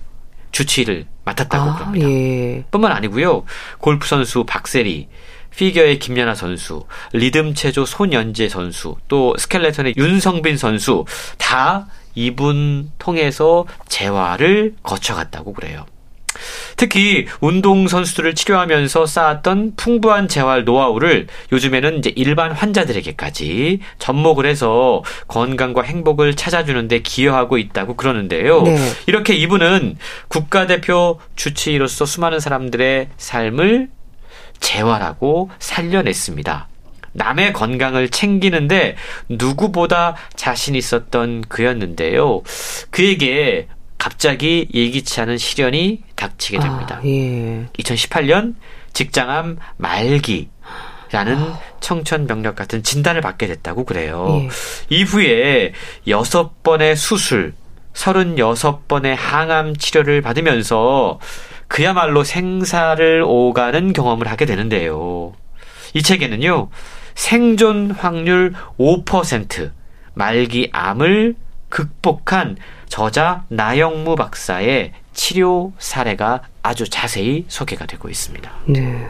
[0.53, 2.09] 주치를 맡았다고 아, 그럽니다.
[2.09, 2.65] 예.
[2.71, 3.45] 뿐만 아니고요.
[3.79, 5.09] 골프 선수 박세리,
[5.57, 11.05] 피겨의 김연아 선수, 리듬 체조 손연재 선수, 또 스켈레톤의 윤성빈 선수
[11.39, 15.87] 다 이분 통해서 재활을 거쳐갔다고 그래요.
[16.77, 25.83] 특히 운동 선수들을 치료하면서 쌓았던 풍부한 재활 노하우를 요즘에는 이제 일반 환자들에게까지 접목을 해서 건강과
[25.83, 28.63] 행복을 찾아주는데 기여하고 있다고 그러는데요.
[28.63, 28.79] 네.
[29.07, 29.97] 이렇게 이분은
[30.29, 33.89] 국가대표 주치의로서 수많은 사람들의 삶을
[34.61, 36.69] 재활하고 살려냈습니다.
[37.13, 38.97] 남의 건강을 챙기는데
[39.29, 42.43] 누구보다 자신 있었던 그였는데요.
[42.91, 43.67] 그에게
[43.99, 46.97] 갑자기 예기치 않은 시련이 닥치게 아, 됩니다.
[47.03, 47.67] 아, 예.
[47.79, 48.55] 2018년
[48.93, 50.49] 직장암 말기
[51.13, 51.61] 라는 아.
[51.81, 54.43] 청천벽력 같은 진단을 받게 됐다고 그래요.
[54.43, 54.49] 예.
[54.89, 55.73] 이후에
[56.07, 57.55] 여섯 번의 수술,
[57.95, 61.19] 36번의 항암 치료를 받으면서
[61.71, 65.35] 그야말로 생사를 오가는 경험을 하게 되는데요.
[65.95, 66.69] 이 책에는요,
[67.15, 69.71] 생존 확률 5%,
[70.15, 71.37] 말기 암을
[71.69, 72.57] 극복한
[72.89, 78.51] 저자 나영무 박사의 치료 사례가 아주 자세히 소개가 되고 있습니다.
[78.67, 79.07] 네.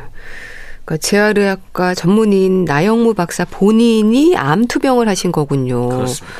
[0.85, 5.89] 그러니까 재활의학과 전문의인 나영무 박사 본인이 암 투병을 하신 거군요.
[5.89, 6.37] 그렇습니다.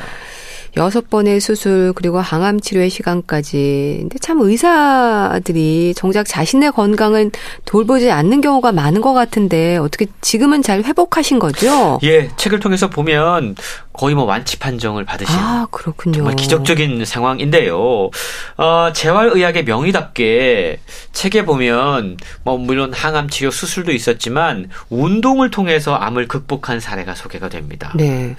[0.77, 3.97] 여섯 번의 수술 그리고 항암 치료의 시간까지.
[4.01, 7.31] 근데 참 의사들이 정작 자신의 건강은
[7.65, 11.99] 돌보지 않는 경우가 많은 것 같은데 어떻게 지금은 잘 회복하신 거죠?
[12.03, 13.55] 예, 책을 통해서 보면
[13.93, 16.13] 거의 뭐 완치 판정을 받으신 아, 그렇군요.
[16.15, 18.09] 정말 기적적인 상황인데요.
[18.57, 20.79] 어, 재활의학의 명의답게
[21.11, 27.91] 책에 보면 뭐 물론 항암 치료 수술도 있었지만 운동을 통해서 암을 극복한 사례가 소개가 됩니다.
[27.95, 28.35] 네.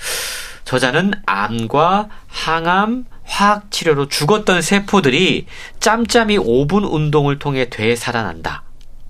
[0.64, 5.46] 저자는 암과 항암, 화학 치료로 죽었던 세포들이
[5.80, 8.62] 짬짬이 5분 운동을 통해 되살아난다.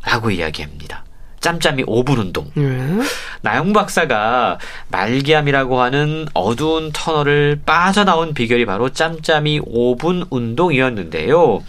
[0.05, 1.05] 라고 이야기합니다.
[1.41, 2.51] 짬짬이 5분 운동.
[2.57, 3.03] 음.
[3.43, 11.63] 나영 박사가 말기암이라고 하는 어두운 터널을 빠져나온 비결이 바로 짬짬이 5분 운동이었는데요.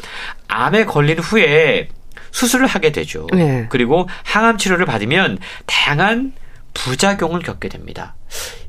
[0.47, 1.89] 암에 걸린 후에
[2.31, 3.27] 수술을 하게 되죠.
[3.33, 3.67] 네.
[3.69, 6.33] 그리고 항암 치료를 받으면 다양한
[6.73, 8.15] 부작용을 겪게 됩니다.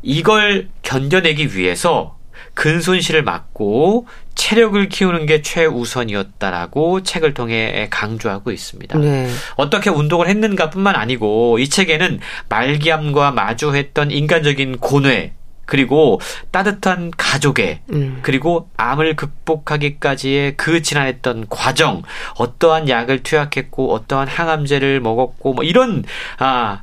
[0.03, 2.16] 이걸 견뎌내기 위해서
[2.55, 8.98] 근손실을 막고 체력을 키우는 게 최우선이었다라고 책을 통해 강조하고 있습니다.
[8.98, 9.29] 네.
[9.57, 15.33] 어떻게 운동을 했는가 뿐만 아니고 이 책에는 말기암과 마주했던 인간적인 고뇌,
[15.66, 18.18] 그리고 따뜻한 가족의 음.
[18.22, 22.03] 그리고 암을 극복하기까지의 그 지난했던 과정
[22.37, 26.05] 어떠한 약을 투약했고 어떠한 항암제를 먹었고 뭐 이런
[26.38, 26.83] 아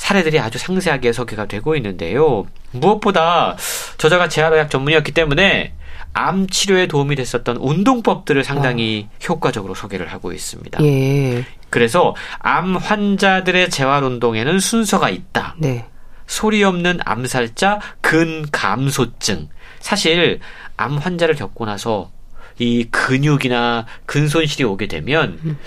[0.00, 2.46] 사례들이 아주 상세하게 소개가 되고 있는데요.
[2.70, 3.58] 무엇보다
[3.98, 5.74] 저자가 재활의학 전문이었기 때문에
[6.14, 9.18] 암 치료에 도움이 됐었던 운동법들을 상당히 아.
[9.28, 10.82] 효과적으로 소개를 하고 있습니다.
[10.84, 11.44] 예.
[11.68, 15.56] 그래서 암 환자들의 재활 운동에는 순서가 있다.
[15.58, 15.84] 네.
[16.26, 19.50] 소리 없는 암살자 근감소증.
[19.80, 20.40] 사실
[20.78, 22.10] 암 환자를 겪고 나서
[22.58, 25.58] 이 근육이나 근손실이 오게 되면 음.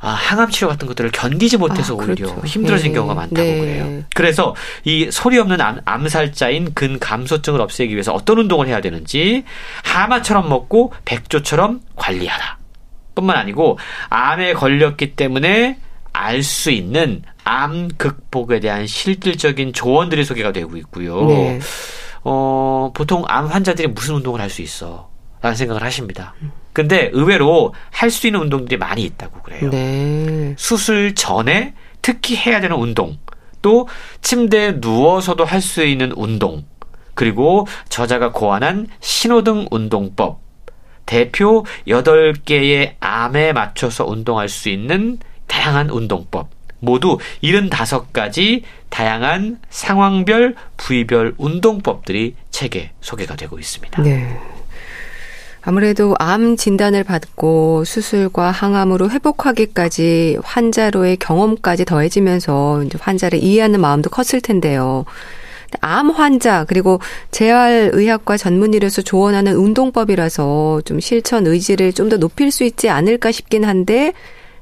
[0.00, 2.46] 아, 항암 치료 같은 것들을 견디지 못해서 아, 오히려 그렇죠.
[2.46, 2.94] 힘들어진 네.
[2.94, 3.58] 경우가 많다고 네.
[3.58, 4.04] 그래요.
[4.14, 9.44] 그래서 이 소리 없는 암, 암살자인 근감소증을 없애기 위해서 어떤 운동을 해야 되는지
[9.84, 12.58] 하마처럼 먹고 백조처럼 관리하라.
[13.14, 13.78] 뿐만 아니고
[14.10, 15.78] 암에 걸렸기 때문에
[16.12, 21.26] 알 수 있는 암 극복에 대한 실질적인 조언들이 소개가 되고 있고요.
[21.26, 21.60] 네.
[22.24, 25.10] 어, 보통 암 환자들이 무슨 운동을 할 수 있어?
[25.40, 26.34] 라는 생각을 하십니다.
[26.78, 29.68] 근데 의외로 할 수 있는 운동들이 많이 있다고 그래요.
[29.68, 30.54] 네.
[30.56, 33.18] 수술 전에 특히 해야 되는 운동,
[33.62, 33.88] 또
[34.22, 36.64] 침대에 누워서도 할 수 있는 운동,
[37.14, 40.38] 그리고 저자가 고안한 신호등 운동법,
[41.04, 52.36] 대표 8개의 암에 맞춰서 운동할 수 있는 다양한 운동법, 모두 75가지 다양한 상황별, 부위별 운동법들이
[52.52, 54.00] 책에 소개가 되고 있습니다.
[54.00, 54.38] 네.
[55.62, 65.04] 아무래도 암 진단을 받고 수술과 항암으로 회복하기까지 환자로의 경험까지 더해지면서 환자를 이해하는 마음도 컸을 텐데요.
[65.80, 66.98] 암 환자 그리고
[67.30, 74.14] 재활의학과 전문의로서 조언하는 운동법이라서 좀 실천 의지를 좀 더 높일 수 있지 않을까 싶긴 한데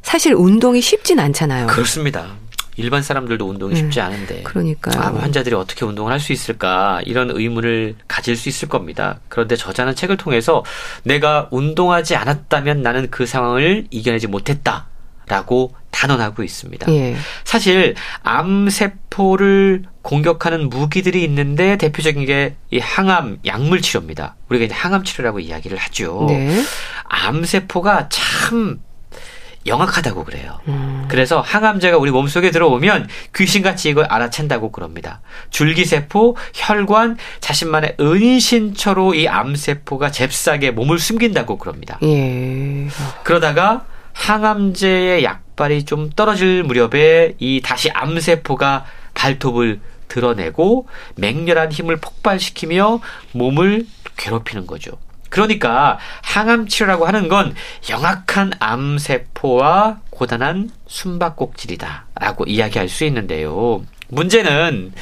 [0.03, 1.69] 사실 운동이 쉽진 않잖아요.
[1.69, 2.35] 그렇습니다.
[2.77, 4.43] 일반 사람들도 운동이 음, 쉽지 않은데.
[4.43, 5.01] 그러니까요.
[5.03, 9.21] 암 환자들이 어떻게 운동을 할 수 있을까 이런 의문을 가질 수 있을 겁니다.
[9.29, 10.65] 그런데 저자는 책을 통해서
[11.05, 14.89] 내가 운동하지 않았다면 나는 그 상황을 이겨내지 못했다.
[15.29, 16.93] 라고 단언하고 있습니다.
[16.93, 17.17] 예.
[17.43, 24.37] 사실 암세포를 공격하는 무기들이 있는데 대표적인 게 이 항암 약물 치료입니다.
[24.49, 26.27] 우리가 이제 항암 치료라고 이야기를 하죠.
[26.29, 26.61] 네.
[27.05, 28.81] 암세포가 참
[29.67, 30.61] 영악하다고 그래요.
[30.69, 31.07] 음.
[31.09, 35.21] 그래서 항암제가 우리 몸속에 들어오면 귀신같이 이걸 알아챈다고 그럽니다.
[35.51, 41.99] 줄기세포, 혈관, 자신만의 은신처로 이 암세포가 잽싸게 몸을 숨긴다고 그럽니다.
[42.03, 42.89] 예.
[43.23, 53.01] 그러다가 항암제의 약발이 좀 떨어질 무렵에 이 다시 암세포가 발톱을 드러내고 맹렬한 힘을 폭발시키며
[53.33, 54.93] 몸을 괴롭히는 거죠.
[55.29, 57.55] 그러니까 항암 치료라고 하는 건
[57.89, 63.83] 영악한 암세포와 고단한 숨바꼭질이다라고 이야기할 수 있는데요.
[64.09, 64.93] 문제는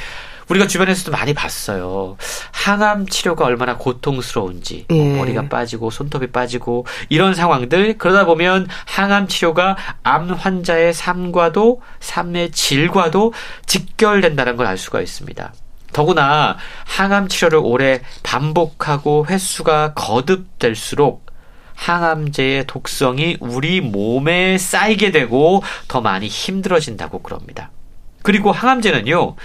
[0.47, 2.17] 우리가 주변에서도 많이 봤어요.
[2.51, 5.17] 항암 치료가 얼마나 고통스러운지 뭐 예.
[5.17, 13.33] 머리가 빠지고 손톱이 빠지고 이런 상황들 그러다 보면 항암 치료가 암 환자의 삶과도 삶의 질과도
[13.65, 15.53] 직결된다는 걸 알 수가 있습니다.
[15.95, 21.25] 더구나 항암 치료를 오래 반복하고 횟수가 거듭될수록
[21.75, 27.71] 항암제의 독성이 우리 몸에 쌓이게 되고 더 많이 힘들어진다고 그럽니다.
[28.25, 29.35] 그리고 항암제는요,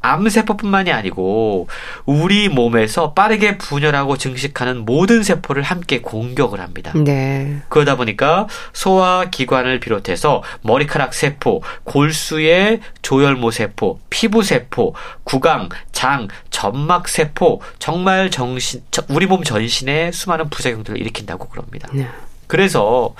[0.00, 1.68] 암세포뿐만이 아니고
[2.06, 6.90] 우리 몸에서 빠르게 분열하고 증식하는 모든 세포를 함께 공격을 합니다.
[6.94, 7.60] 네.
[7.68, 17.08] 그러다 보니까 소화 기관을 비롯해서 머리카락 세포, 골수의 조혈모 세포, 피부 세포, 구강, 장, 점막
[17.08, 21.90] 세포, 정말 정신, 우리 몸 전신에 수많은 부작용들을 일으킨다고 그럽니다.
[21.92, 22.08] 네.
[22.46, 23.14] 그래서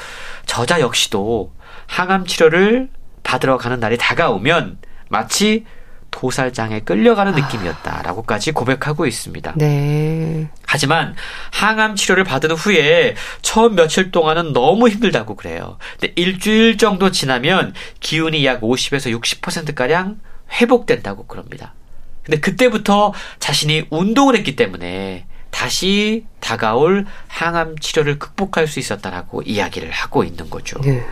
[0.46, 1.52] 저자 역시도
[1.88, 2.88] 항암 치료를
[3.22, 4.78] 받으러 가는 날이 다가오면
[5.10, 5.66] 마치
[6.10, 7.36] 도살장에 끌려가는 아.
[7.36, 9.54] 느낌이었다라고까지 고백하고 있습니다.
[9.56, 10.48] 네.
[10.66, 11.14] 하지만
[11.52, 15.78] 항암 치료를 받은 후에 처음 며칠 동안은 너무 힘들다고 그래요.
[15.98, 20.20] 근데 일주일 정도 지나면 기운이 약 50에서 60%가량
[20.60, 21.74] 회복된다고 그럽니다.
[22.22, 30.24] 근데 그때부터 자신이 운동을 했기 때문에 다시 다가올 항암 치료를 극복할 수 있었다라고 이야기를 하고
[30.24, 30.80] 있는 거죠.
[30.80, 31.04] 네.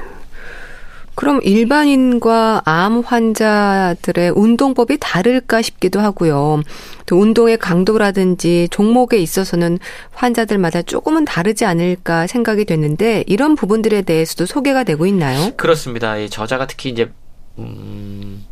[1.19, 6.63] 그럼 일반인과 암 환자들의 운동법이 다를까 싶기도 하고요.
[7.07, 9.81] 또 운동의 강도라든지 종목에 있어서는
[10.13, 15.51] 환자들마다 조금은 다르지 않을까 생각이 됐는데 이런 부분들에 대해서도 소개가 되고 있나요?
[15.57, 16.17] 그렇습니다.
[16.19, 17.11] 이 저자가 특히 이제
[17.59, 18.47] 음,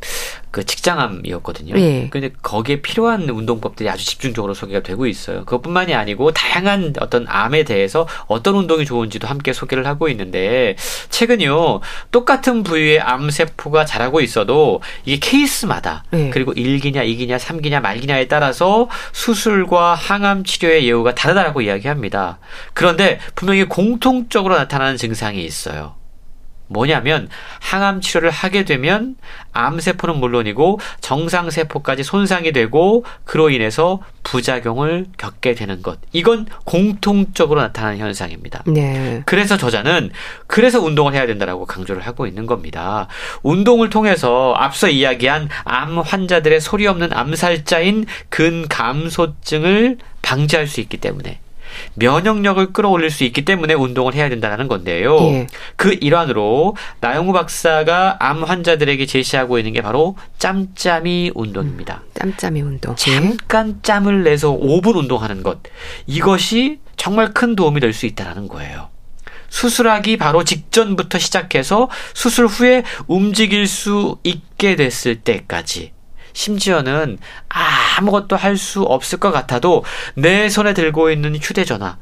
[0.57, 1.75] 그 직장암이었거든요.
[1.75, 2.09] 네.
[2.11, 5.45] 근데 거기에 필요한 운동법들이 아주 집중적으로 소개가 되고 있어요.
[5.45, 10.75] 그것뿐만이 아니고 다양한 어떤 암에 대해서 어떤 운동이 좋은지도 함께 소개를 하고 있는데
[11.11, 16.31] 최근요 똑같은 부위의 암 세포가 자라고 있어도 이게 케이스마다 네.
[16.31, 22.38] 그리고 1기냐 2기냐 3기냐 말기냐에 따라서 수술과 항암 치료의 예후가 다르다고 이야기합니다.
[22.73, 25.97] 그런데 분명히 공통적으로 나타나는 증상이 있어요.
[26.68, 27.29] 뭐냐면
[27.61, 29.16] 항암 치료를 하게 되면
[29.52, 35.98] 암세포는 물론이고 정상세포까지 손상이 되고 그로 인해서 부작용을 겪게 되는 것.
[36.12, 38.64] 이건 공통적으로 나타나는 현상입니다.
[38.66, 39.22] 네.
[39.24, 40.11] 그래서 저자는
[40.46, 43.07] 그래서 운동을 해야 된다라고 강조를 하고 있는 겁니다.
[43.42, 51.40] 운동을 통해서 앞서 이야기한 암 환자들의 소리 없는 암살자인 근감소증을 방지할 수 있기 때문에
[51.95, 55.17] 면역력을 끌어올릴 수 있기 때문에 운동을 해야 된다는 건데요.
[55.33, 55.47] 예.
[55.77, 62.03] 그 일환으로 나영우 박사가 암 환자들에게 제시하고 있는 게 바로 짬짬이 운동입니다.
[62.05, 62.95] 음, 짬짬이 운동.
[62.97, 65.59] 잠깐 짬을 내서 5분 운동하는 것.
[66.07, 68.89] 이것이 정말 큰 도움이 될 수 있다는 거예요.
[69.49, 75.93] 수술하기 바로 직전부터 시작해서 수술 후에 움직일 수 있게 됐을 때까지
[76.37, 77.18] 심지어는
[77.49, 81.96] 아무것도 할 수 없을 것 같아도 내 손에 들고 있는 휴대전화,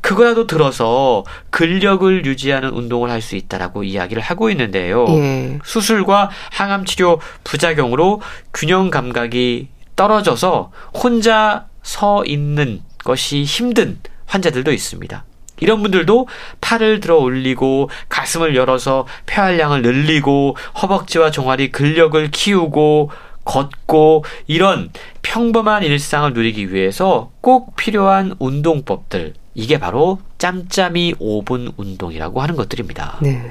[0.00, 5.06] 그거라도 들어서 근력을 유지하는 운동을 할 수 있다라고 이야기를 하고 있는데요.
[5.08, 5.58] 예.
[5.64, 8.20] 수술과 항암 치료 부작용으로
[8.54, 15.24] 균형 감각이 떨어져서 혼자 서 있는 것이 힘든 환자들도 있습니다.
[15.60, 16.28] 이런 분들도
[16.60, 23.10] 팔을 들어 올리고 가슴을 열어서 폐활량을 늘리고 허벅지와 종아리 근력을 키우고
[23.48, 24.90] 걷고 이런
[25.22, 33.18] 평범한 일상을 누리기 위해서 꼭 필요한 운동법들 이게 바로 짬짬이 5분 운동이라고 하는 것들입니다.
[33.22, 33.50] 네.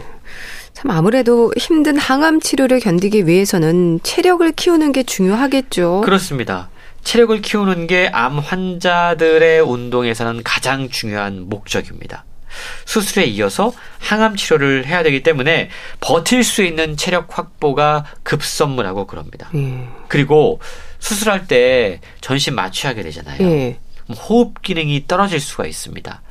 [0.73, 6.01] 참 아무래도 힘든 항암 치료를 견디기 위해서는 체력을 키우는 게 중요하겠죠.
[6.05, 6.69] 그렇습니다.
[7.03, 12.25] 체력을 키우는 게 암 환자들의 운동에서는 가장 중요한 목적입니다.
[12.85, 19.49] 수술에 이어서 항암 치료를 해야 되기 때문에 버틸 수 있는 체력 확보가 급선무라고 그럽니다.
[19.55, 19.87] 예.
[20.07, 20.59] 그리고
[20.99, 23.41] 수술할 때 전신 마취하게 되잖아요.
[23.41, 23.79] 예.
[24.09, 26.21] 호흡 기능이 떨어질 수가 있습니다.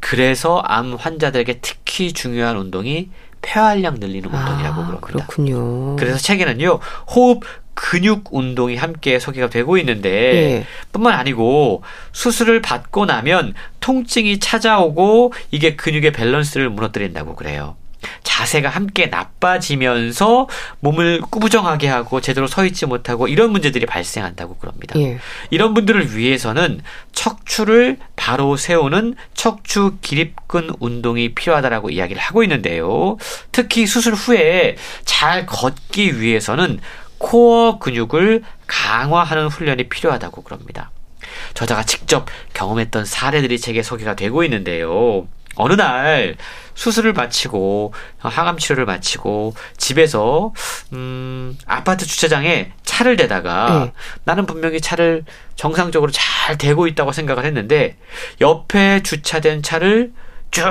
[0.00, 3.10] 그래서 암 환자들에게 특히 중요한 운동이
[3.42, 5.06] 폐활량 늘리는 운동이라고 아, 그럽니다.
[5.06, 5.96] 그렇군요.
[5.96, 6.80] 그래서 책에는요,
[7.14, 7.42] 호흡
[7.80, 10.66] 근육 운동이 함께 소개가 되고 있는데 네.
[10.90, 17.76] 뿐만 아니고 수술을 받고 나면 통증이 찾아오고 이게 근육의 밸런스를 무너뜨린다고 그래요.
[18.24, 20.48] 자세가 함께 나빠지면서
[20.80, 24.98] 몸을 꾸부정하게 하고 제대로 서 있지 못하고 이런 문제들이 발생한다고 그럽니다.
[24.98, 25.18] 예.
[25.50, 26.80] 이런 분들을 위해서는
[27.12, 33.18] 척추를 바로 세우는 척추 기립근 운동이 필요하다라고 이야기를 하고 있는데요.
[33.52, 36.80] 특히 수술 후에 잘 걷기 위해서는
[37.18, 40.90] 코어 근육을 강화하는 훈련이 필요하다고 그럽니다.
[41.54, 45.26] 저자가 직접 경험했던 사례들이 책에 소개가 되고 있는데요.
[45.56, 46.36] 어느 날
[46.74, 50.52] 수술을 마치고 항암 치료를 마치고 집에서
[50.92, 53.92] 음 아파트 주차장에 차를 대다가 네.
[54.24, 55.24] 나는 분명히 차를
[55.56, 57.96] 정상적으로 잘 대고 있다고 생각을 했는데
[58.40, 60.12] 옆에 주차된 차를
[60.52, 60.62] 쭉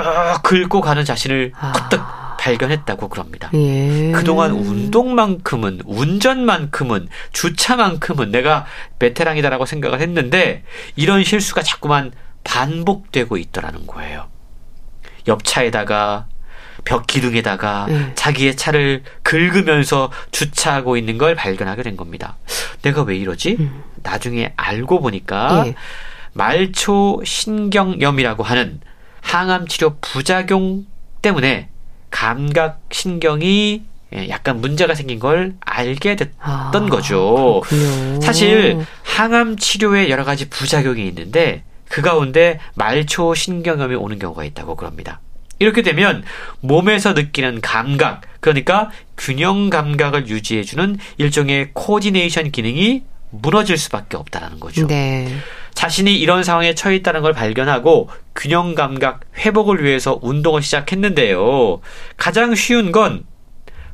[0.42, 2.17] 긁고 가는 자신을 퍼뜩 아.
[2.38, 3.50] 발견했다고 그럽니다.
[3.52, 4.12] 예.
[4.12, 8.64] 그동안 운동만큼은 운전만큼은 주차만큼은 내가
[8.98, 10.62] 베테랑이다라고 생각을 했는데
[10.96, 12.12] 이런 실수가 자꾸만
[12.44, 14.28] 반복되고 있더라는 거예요.
[15.26, 16.26] 옆차에다가
[16.84, 18.12] 벽 기둥에다가 예.
[18.14, 22.38] 자기의 차를 긁으면서 주차하고 있는 걸 발견하게 된 겁니다.
[22.82, 23.56] 내가 왜 이러지?
[23.58, 23.82] 음.
[24.02, 25.74] 나중에 알고 보니까 예.
[26.32, 28.80] 말초 신경염이라고 하는
[29.20, 30.86] 항암 치료 부작용
[31.20, 31.68] 때문에
[32.10, 33.82] 감각 신경이
[34.14, 37.60] 예, 약간 문제가 생긴 걸 알게 됐던 아, 거죠.
[37.64, 38.20] 그렇군요.
[38.22, 45.20] 사실 항암 치료에 여러 가지 부작용이 있는데 그 가운데 말초 신경염이 오는 경우가 있다고 그럽니다.
[45.58, 46.24] 이렇게 되면
[46.60, 54.86] 몸에서 느끼는 감각, 그러니까 균형 감각을 유지해주는 일종의 코디네이션 기능이 무너질 수밖에 없다라는 거죠.
[54.86, 55.28] 네.
[55.78, 61.80] 자신이 이런 상황에 처해 있다는 걸 발견하고 균형 감각 회복을 위해서 운동을 시작했는데요.
[62.16, 63.24] 가장 쉬운 건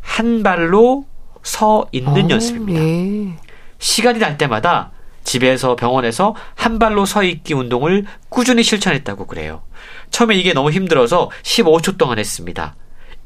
[0.05, 1.07] 한 발로
[1.43, 2.81] 서 있는 어, 연습입니다.
[2.81, 3.37] 예.
[3.79, 4.93] 시간이 날 때마다
[5.25, 9.63] 집에서 병원에서 한 발로 서 있기 운동을 꾸준히 실천했다고 그래요.
[10.11, 12.77] 처음에 이게 너무 힘들어서 15초 동안 했습니다.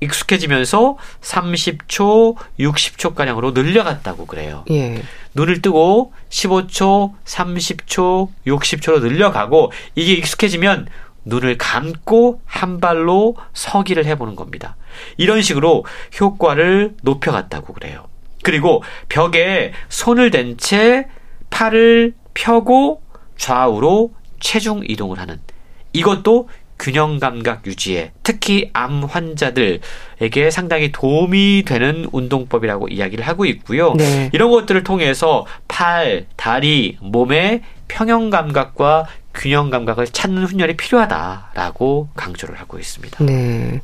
[0.00, 4.64] 익숙해지면서 30초, 60초가량으로 늘려갔다고 그래요.
[4.70, 5.02] 예.
[5.34, 10.88] 눈을 뜨고 15초, 30초, 60초로 늘려가고 이게 익숙해지면
[11.24, 14.76] 눈을 감고 한 발로 서기를 해보는 겁니다.
[15.16, 15.84] 이런 식으로
[16.20, 18.06] 효과를 높여갔다고 그래요.
[18.42, 21.06] 그리고 벽에 손을 댄 채
[21.50, 23.02] 팔을 펴고
[23.36, 25.40] 좌우로 체중 이동을 하는
[25.92, 33.94] 이것도 균형 감각 유지에 특히 암 환자들에게 상당히 도움이 되는 운동법이라고 이야기를 하고 있고요.
[33.94, 34.30] 네.
[34.32, 42.78] 이런 것들을 통해서 팔, 다리, 몸의 평형 감각과 균형 감각을 찾는 훈련이 필요하다라고 강조를 하고
[42.78, 43.24] 있습니다.
[43.24, 43.80] 네.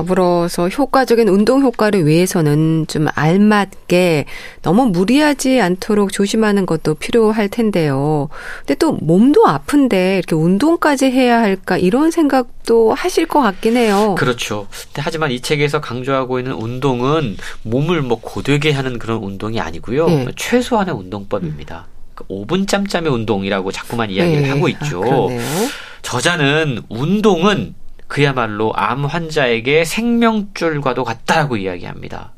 [0.00, 4.24] 더불어서 효과적인 운동 효과를 위해서는 좀 알맞게
[4.62, 8.28] 너무 무리하지 않도록 조심하는 것도 필요할 텐데요.
[8.60, 14.14] 근데 또 몸도 아픈데 이렇게 운동까지 해야 할까 이런 생각도 하실 것 같긴 해요.
[14.18, 14.66] 그렇죠.
[14.96, 20.06] 하지만 이 책에서 강조하고 있는 운동은 몸을 뭐 고되게 하는 그런 운동이 아니고요.
[20.06, 20.26] 네.
[20.36, 21.86] 최소한의 운동법입니다.
[22.14, 24.48] 그 5분 짬짬의 운동이라고 자꾸만 이야기를 네.
[24.50, 25.02] 하고 있죠.
[25.04, 25.68] 아,
[26.02, 27.74] 저자는 운동은
[28.10, 32.32] 그야말로 암 환자에게 생명줄과도 같다라고 이야기합니다.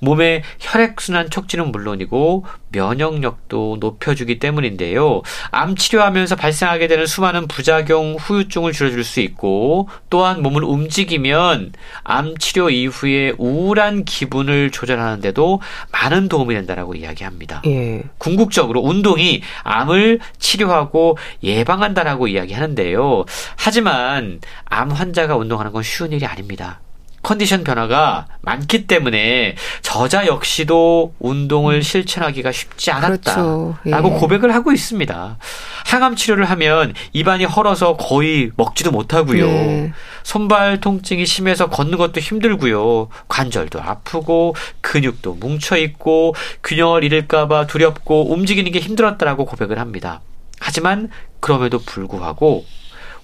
[0.00, 5.22] 몸의 혈액순환 촉진은 물론이고 면역력도 높여주기 때문인데요.
[5.50, 12.70] 암 치료하면서 발생하게 되는 수많은 부작용, 후유증을 줄여줄 수 있고 또한 몸을 움직이면 암 치료
[12.70, 15.60] 이후에 우울한 기분을 조절하는데도
[15.92, 17.62] 많은 도움이 된다라고 이야기합니다.
[17.66, 18.02] 예.
[18.18, 23.24] 궁극적으로 운동이 암을 치료하고 예방한다라고 이야기하는데요.
[23.56, 26.80] 하지만 암 환자가 운동하는 건 쉬운 일이 아닙니다.
[27.22, 31.82] 컨디션 변화가 많기 때문에 저자 역시도 운동을 음.
[31.82, 34.08] 실천하기가 쉽지 않았다라고 그렇죠.
[34.14, 34.18] 예.
[34.18, 35.38] 고백을 하고 있습니다.
[35.86, 39.46] 항암 치료를 하면 입안이 헐어서 거의 먹지도 못하고요.
[39.46, 39.92] 네.
[40.24, 43.08] 손발 통증이 심해서 걷는 것도 힘들고요.
[43.28, 50.20] 관절도 아프고 근육도 뭉쳐 있고 균형을 잃을까 봐 두렵고 움직이는 게 힘들었다라고 고백을 합니다.
[50.58, 51.10] 하지만
[51.40, 52.64] 그럼에도 불구하고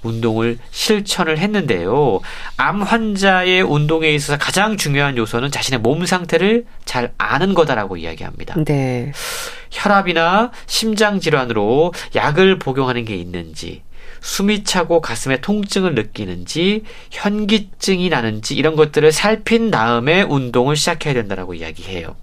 [0.02, 2.20] 운동을 실천을 했는데요.
[2.56, 8.62] 암 환자의 운동에 있어서 가장 중요한 요소는 자신의 몸 상태를 잘 아는 거다라고 이야기합니다.
[8.64, 9.12] 네.
[9.70, 13.82] 혈압이나 심장 질환으로 약을 복용하는 게 있는지,
[14.20, 22.16] 숨이 차고 가슴에 통증을 느끼는지, 현기증이 나는지 이런 것들을 살핀 다음에 운동을 시작해야 된다라고 이야기해요.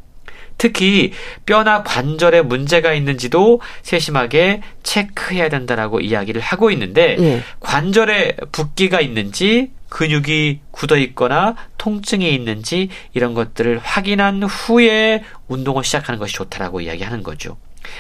[0.57, 1.11] 특히
[1.45, 7.43] 뼈나 관절에 문제가 있는지도 세심하게 체크해야 된다라고 이야기를 하고 있는데 예.
[7.59, 16.33] 관절에 붓기가 있는지 근육이 굳어 있거나 통증이 있는지 이런 것들을 확인한 후에 운동을 시작하는 것이
[16.33, 17.57] 좋다라고 이야기하는 거죠.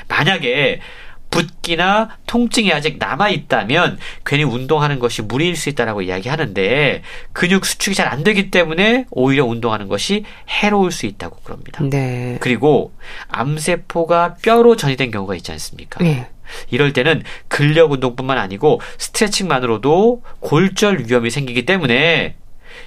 [0.07, 0.81] 만약에
[1.29, 7.01] 붓기나 통증이 아직 남아 있다면 괜히 운동하는 것이 무리일 수 있다라고 이야기하는데
[7.33, 11.83] 근육 수축이 잘 안 되기 때문에 오히려 운동하는 것이 해로울 수 있다고 그럽니다.
[11.83, 12.37] 네.
[12.39, 12.93] 그리고
[13.29, 16.03] 암세포가 뼈로 전이된 경우가 있지 않습니까?
[16.03, 16.27] 네.
[16.69, 22.35] 이럴 때는 근력 운동뿐만 아니고 스트레칭만으로도 골절 위험이 생기기 때문에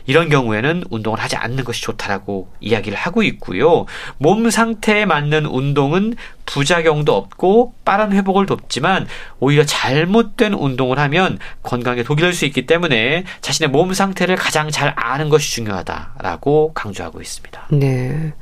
[0.06, 3.86] 이런 경우에는 운동을 하지 않는 것이 좋다라고 이야기를 하고 있고요.
[4.18, 6.14] 몸 상태에 맞는 운동은
[6.46, 9.06] 부작용도 없고 빠른 회복을 돕지만
[9.38, 14.92] 오히려 잘못된 운동을 하면 건강에 독이 될 수 있기 때문에 자신의 몸 상태를 가장 잘
[14.96, 17.68] 아는 것이 중요하다라고 강조하고 있습니다.
[17.72, 18.32] 네.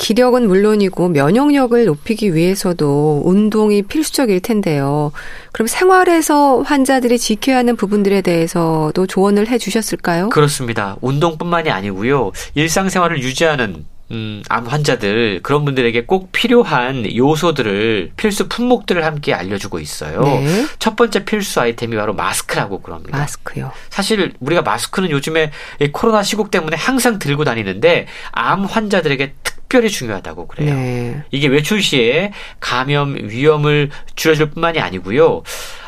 [0.00, 5.12] 기력은 물론이고 면역력을 높이기 위해서도 운동이 필수적일 텐데요.
[5.52, 10.30] 그럼 생활에서 환자들이 지켜야 하는 부분들에 대해서도 조언을 해 주셨을까요?
[10.30, 10.96] 그렇습니다.
[11.02, 12.32] 운동뿐만이 아니고요.
[12.54, 20.22] 일상생활을 유지하는 음, 암 환자들 그런 분들에게 꼭 필요한 요소들을 필수 품목들을 함께 알려주고 있어요.
[20.22, 20.66] 네.
[20.78, 23.16] 첫 번째 필수 아이템이 바로 마스크라고 그럽니다.
[23.16, 23.70] 마스크요.
[23.88, 25.52] 사실 우리가 마스크는 요즘에
[25.92, 29.34] 코로나 시국 때문에 항상 들고 다니는데 암 환자들에게
[29.70, 30.74] 특별히 중요하다고 그래요.
[30.74, 31.22] 네.
[31.30, 35.44] 이게 외출 시에 감염 위험을 줄여줄 뿐만이 아니고요.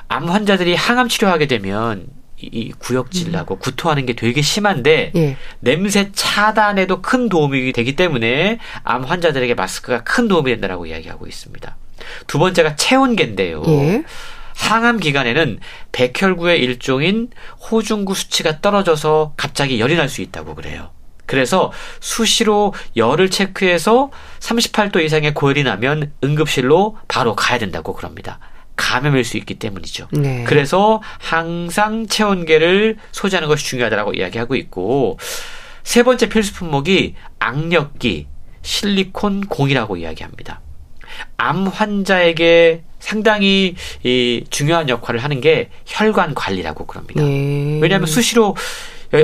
[0.07, 2.07] 암 환자들이 항암 치료하게 되면
[2.41, 3.59] 이 구역질 나고 음.
[3.59, 5.37] 구토하는 게 되게 심한데 예.
[5.59, 11.76] 냄새 차단에도 큰 도움이 되기 때문에 암 환자들에게 마스크가 큰 도움이 된다라고 이야기하고 있습니다.
[12.28, 13.64] 두 번째가 체온계인데요.
[13.66, 14.05] 예.
[14.55, 15.59] 항암 기간에는
[15.91, 17.30] 백혈구의 일종인
[17.68, 20.91] 호중구 수치가 떨어져서 갑자기 열이 날 수 있다고 그래요.
[21.33, 24.11] 그래서 수시로 열을 체크해서
[24.41, 28.39] 38도 이상의 고열이 나면 응급실로 바로 가야 된다고 그럽니다.
[28.76, 30.09] 감염일 수 있기 때문이죠.
[30.12, 30.45] 네.
[30.47, 35.18] 그래서 항상 체온계를 소지하는 것이 중요하다고 이야기하고 있고
[35.85, 38.26] 세 번째 필수 품목이 악력기
[38.61, 40.61] 실리콘 공이라고 이야기합니다.
[41.39, 47.22] 암 환자에게 상당히 이 중요한 역할을 하는 게 혈관 관리라고 그럽니다.
[47.22, 47.78] 네.
[47.80, 48.55] 왜냐하면 수시로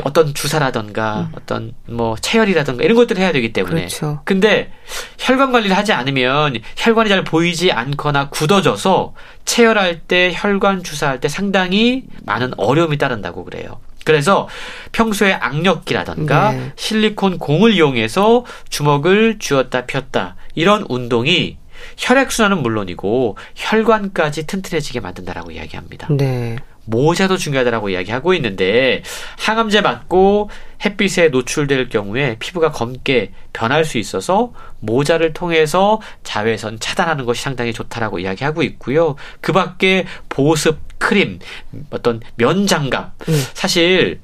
[0.05, 1.32] 어떤 주사라던가 음.
[1.34, 3.76] 어떤 뭐 체열이라던가 이런 것들을 해야 되기 때문에.
[3.76, 4.20] 그렇죠.
[4.24, 4.70] 근데
[5.18, 9.14] 혈관 관리를 하지 않으면 혈관이 잘 보이지 않거나 굳어져서
[9.45, 13.80] 체열할 때 혈관 주사할 때 상당히 많은 어려움이 따른다고 그래요.
[14.05, 14.49] 그래서
[14.93, 16.72] 평소에 악력기라던가 네.
[16.76, 21.59] 실리콘 공을 이용해서 주먹을 쥐었다 폈다 이런 운동이
[21.99, 26.09] 혈액순환은 물론이고 혈관까지 튼튼해지게 만든다라고 이야기합니다.
[26.11, 26.57] 네.
[26.89, 29.03] 모자도 중요하다라고 이야기하고 있는데
[29.39, 30.51] 항암제 맞고
[30.84, 38.18] 햇빛에 노출될 경우에 피부가 검게 변할 수 있어서 모자를 통해서 자외선 차단하는 것이 상당히 좋다라고
[38.20, 39.16] 이야기하고 있고요.
[39.41, 41.39] 그 밖에 보습 크림,
[41.91, 43.12] 어떤 면 장갑.
[43.28, 43.45] 음.
[43.55, 44.20] 사실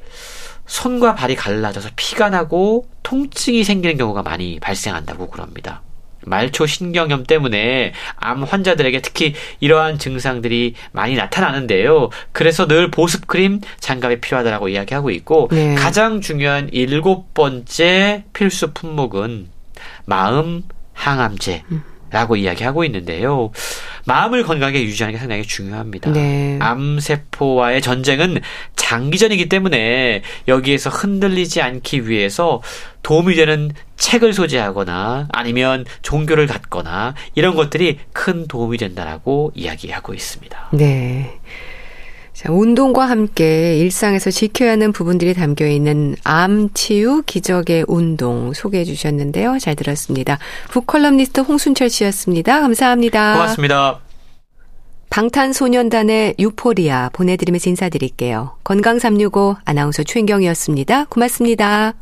[0.66, 5.82] 손과 발이 갈라져서 피가 나고 통증이 생기는 경우가 많이 발생한다고 그럽니다.
[6.26, 12.10] 말초 신경염 때문에 암 환자들에게 특히 이러한 증상들이 많이 나타나는데요.
[12.32, 15.74] 그래서 늘 보습 크림 장갑이 필요하다고 이야기하고 있고 네.
[15.74, 19.48] 가장 중요한 일곱 번째 필수 품목은
[20.06, 20.62] 마음
[20.92, 21.62] 항암제.
[21.70, 21.93] 음.
[22.14, 23.50] 라고 이야기하고 있는데요.
[24.06, 26.12] 마음을 건강하게 유지하는 게 상당히 중요합니다.
[26.12, 26.56] 네.
[26.60, 28.40] 암세포와의 전쟁은
[28.76, 32.62] 장기전이기 때문에 여기에서 흔들리지 않기 위해서
[33.02, 40.68] 도움이 되는 책을 소지하거나 아니면 종교를 갖거나 이런 것들이 큰 도움이 된다라고 이야기하고 있습니다.
[40.72, 41.40] 네.
[42.44, 49.58] 자, 운동과 함께 일상에서 지켜야 하는 부분들이 담겨 있는 암 치유 기적의 운동 소개해 주셨는데요.
[49.58, 50.38] 잘 들었습니다.
[50.68, 52.60] 북컬럼니스트 홍순철 씨였습니다.
[52.60, 53.32] 감사합니다.
[53.32, 54.00] 고맙습니다.
[55.08, 58.56] 방탄소년단의 유포리아 보내드리면서 인사드릴게요.
[58.64, 61.06] 건강365 아나운서 최인경이었습니다.
[61.06, 61.94] 고맙습니다.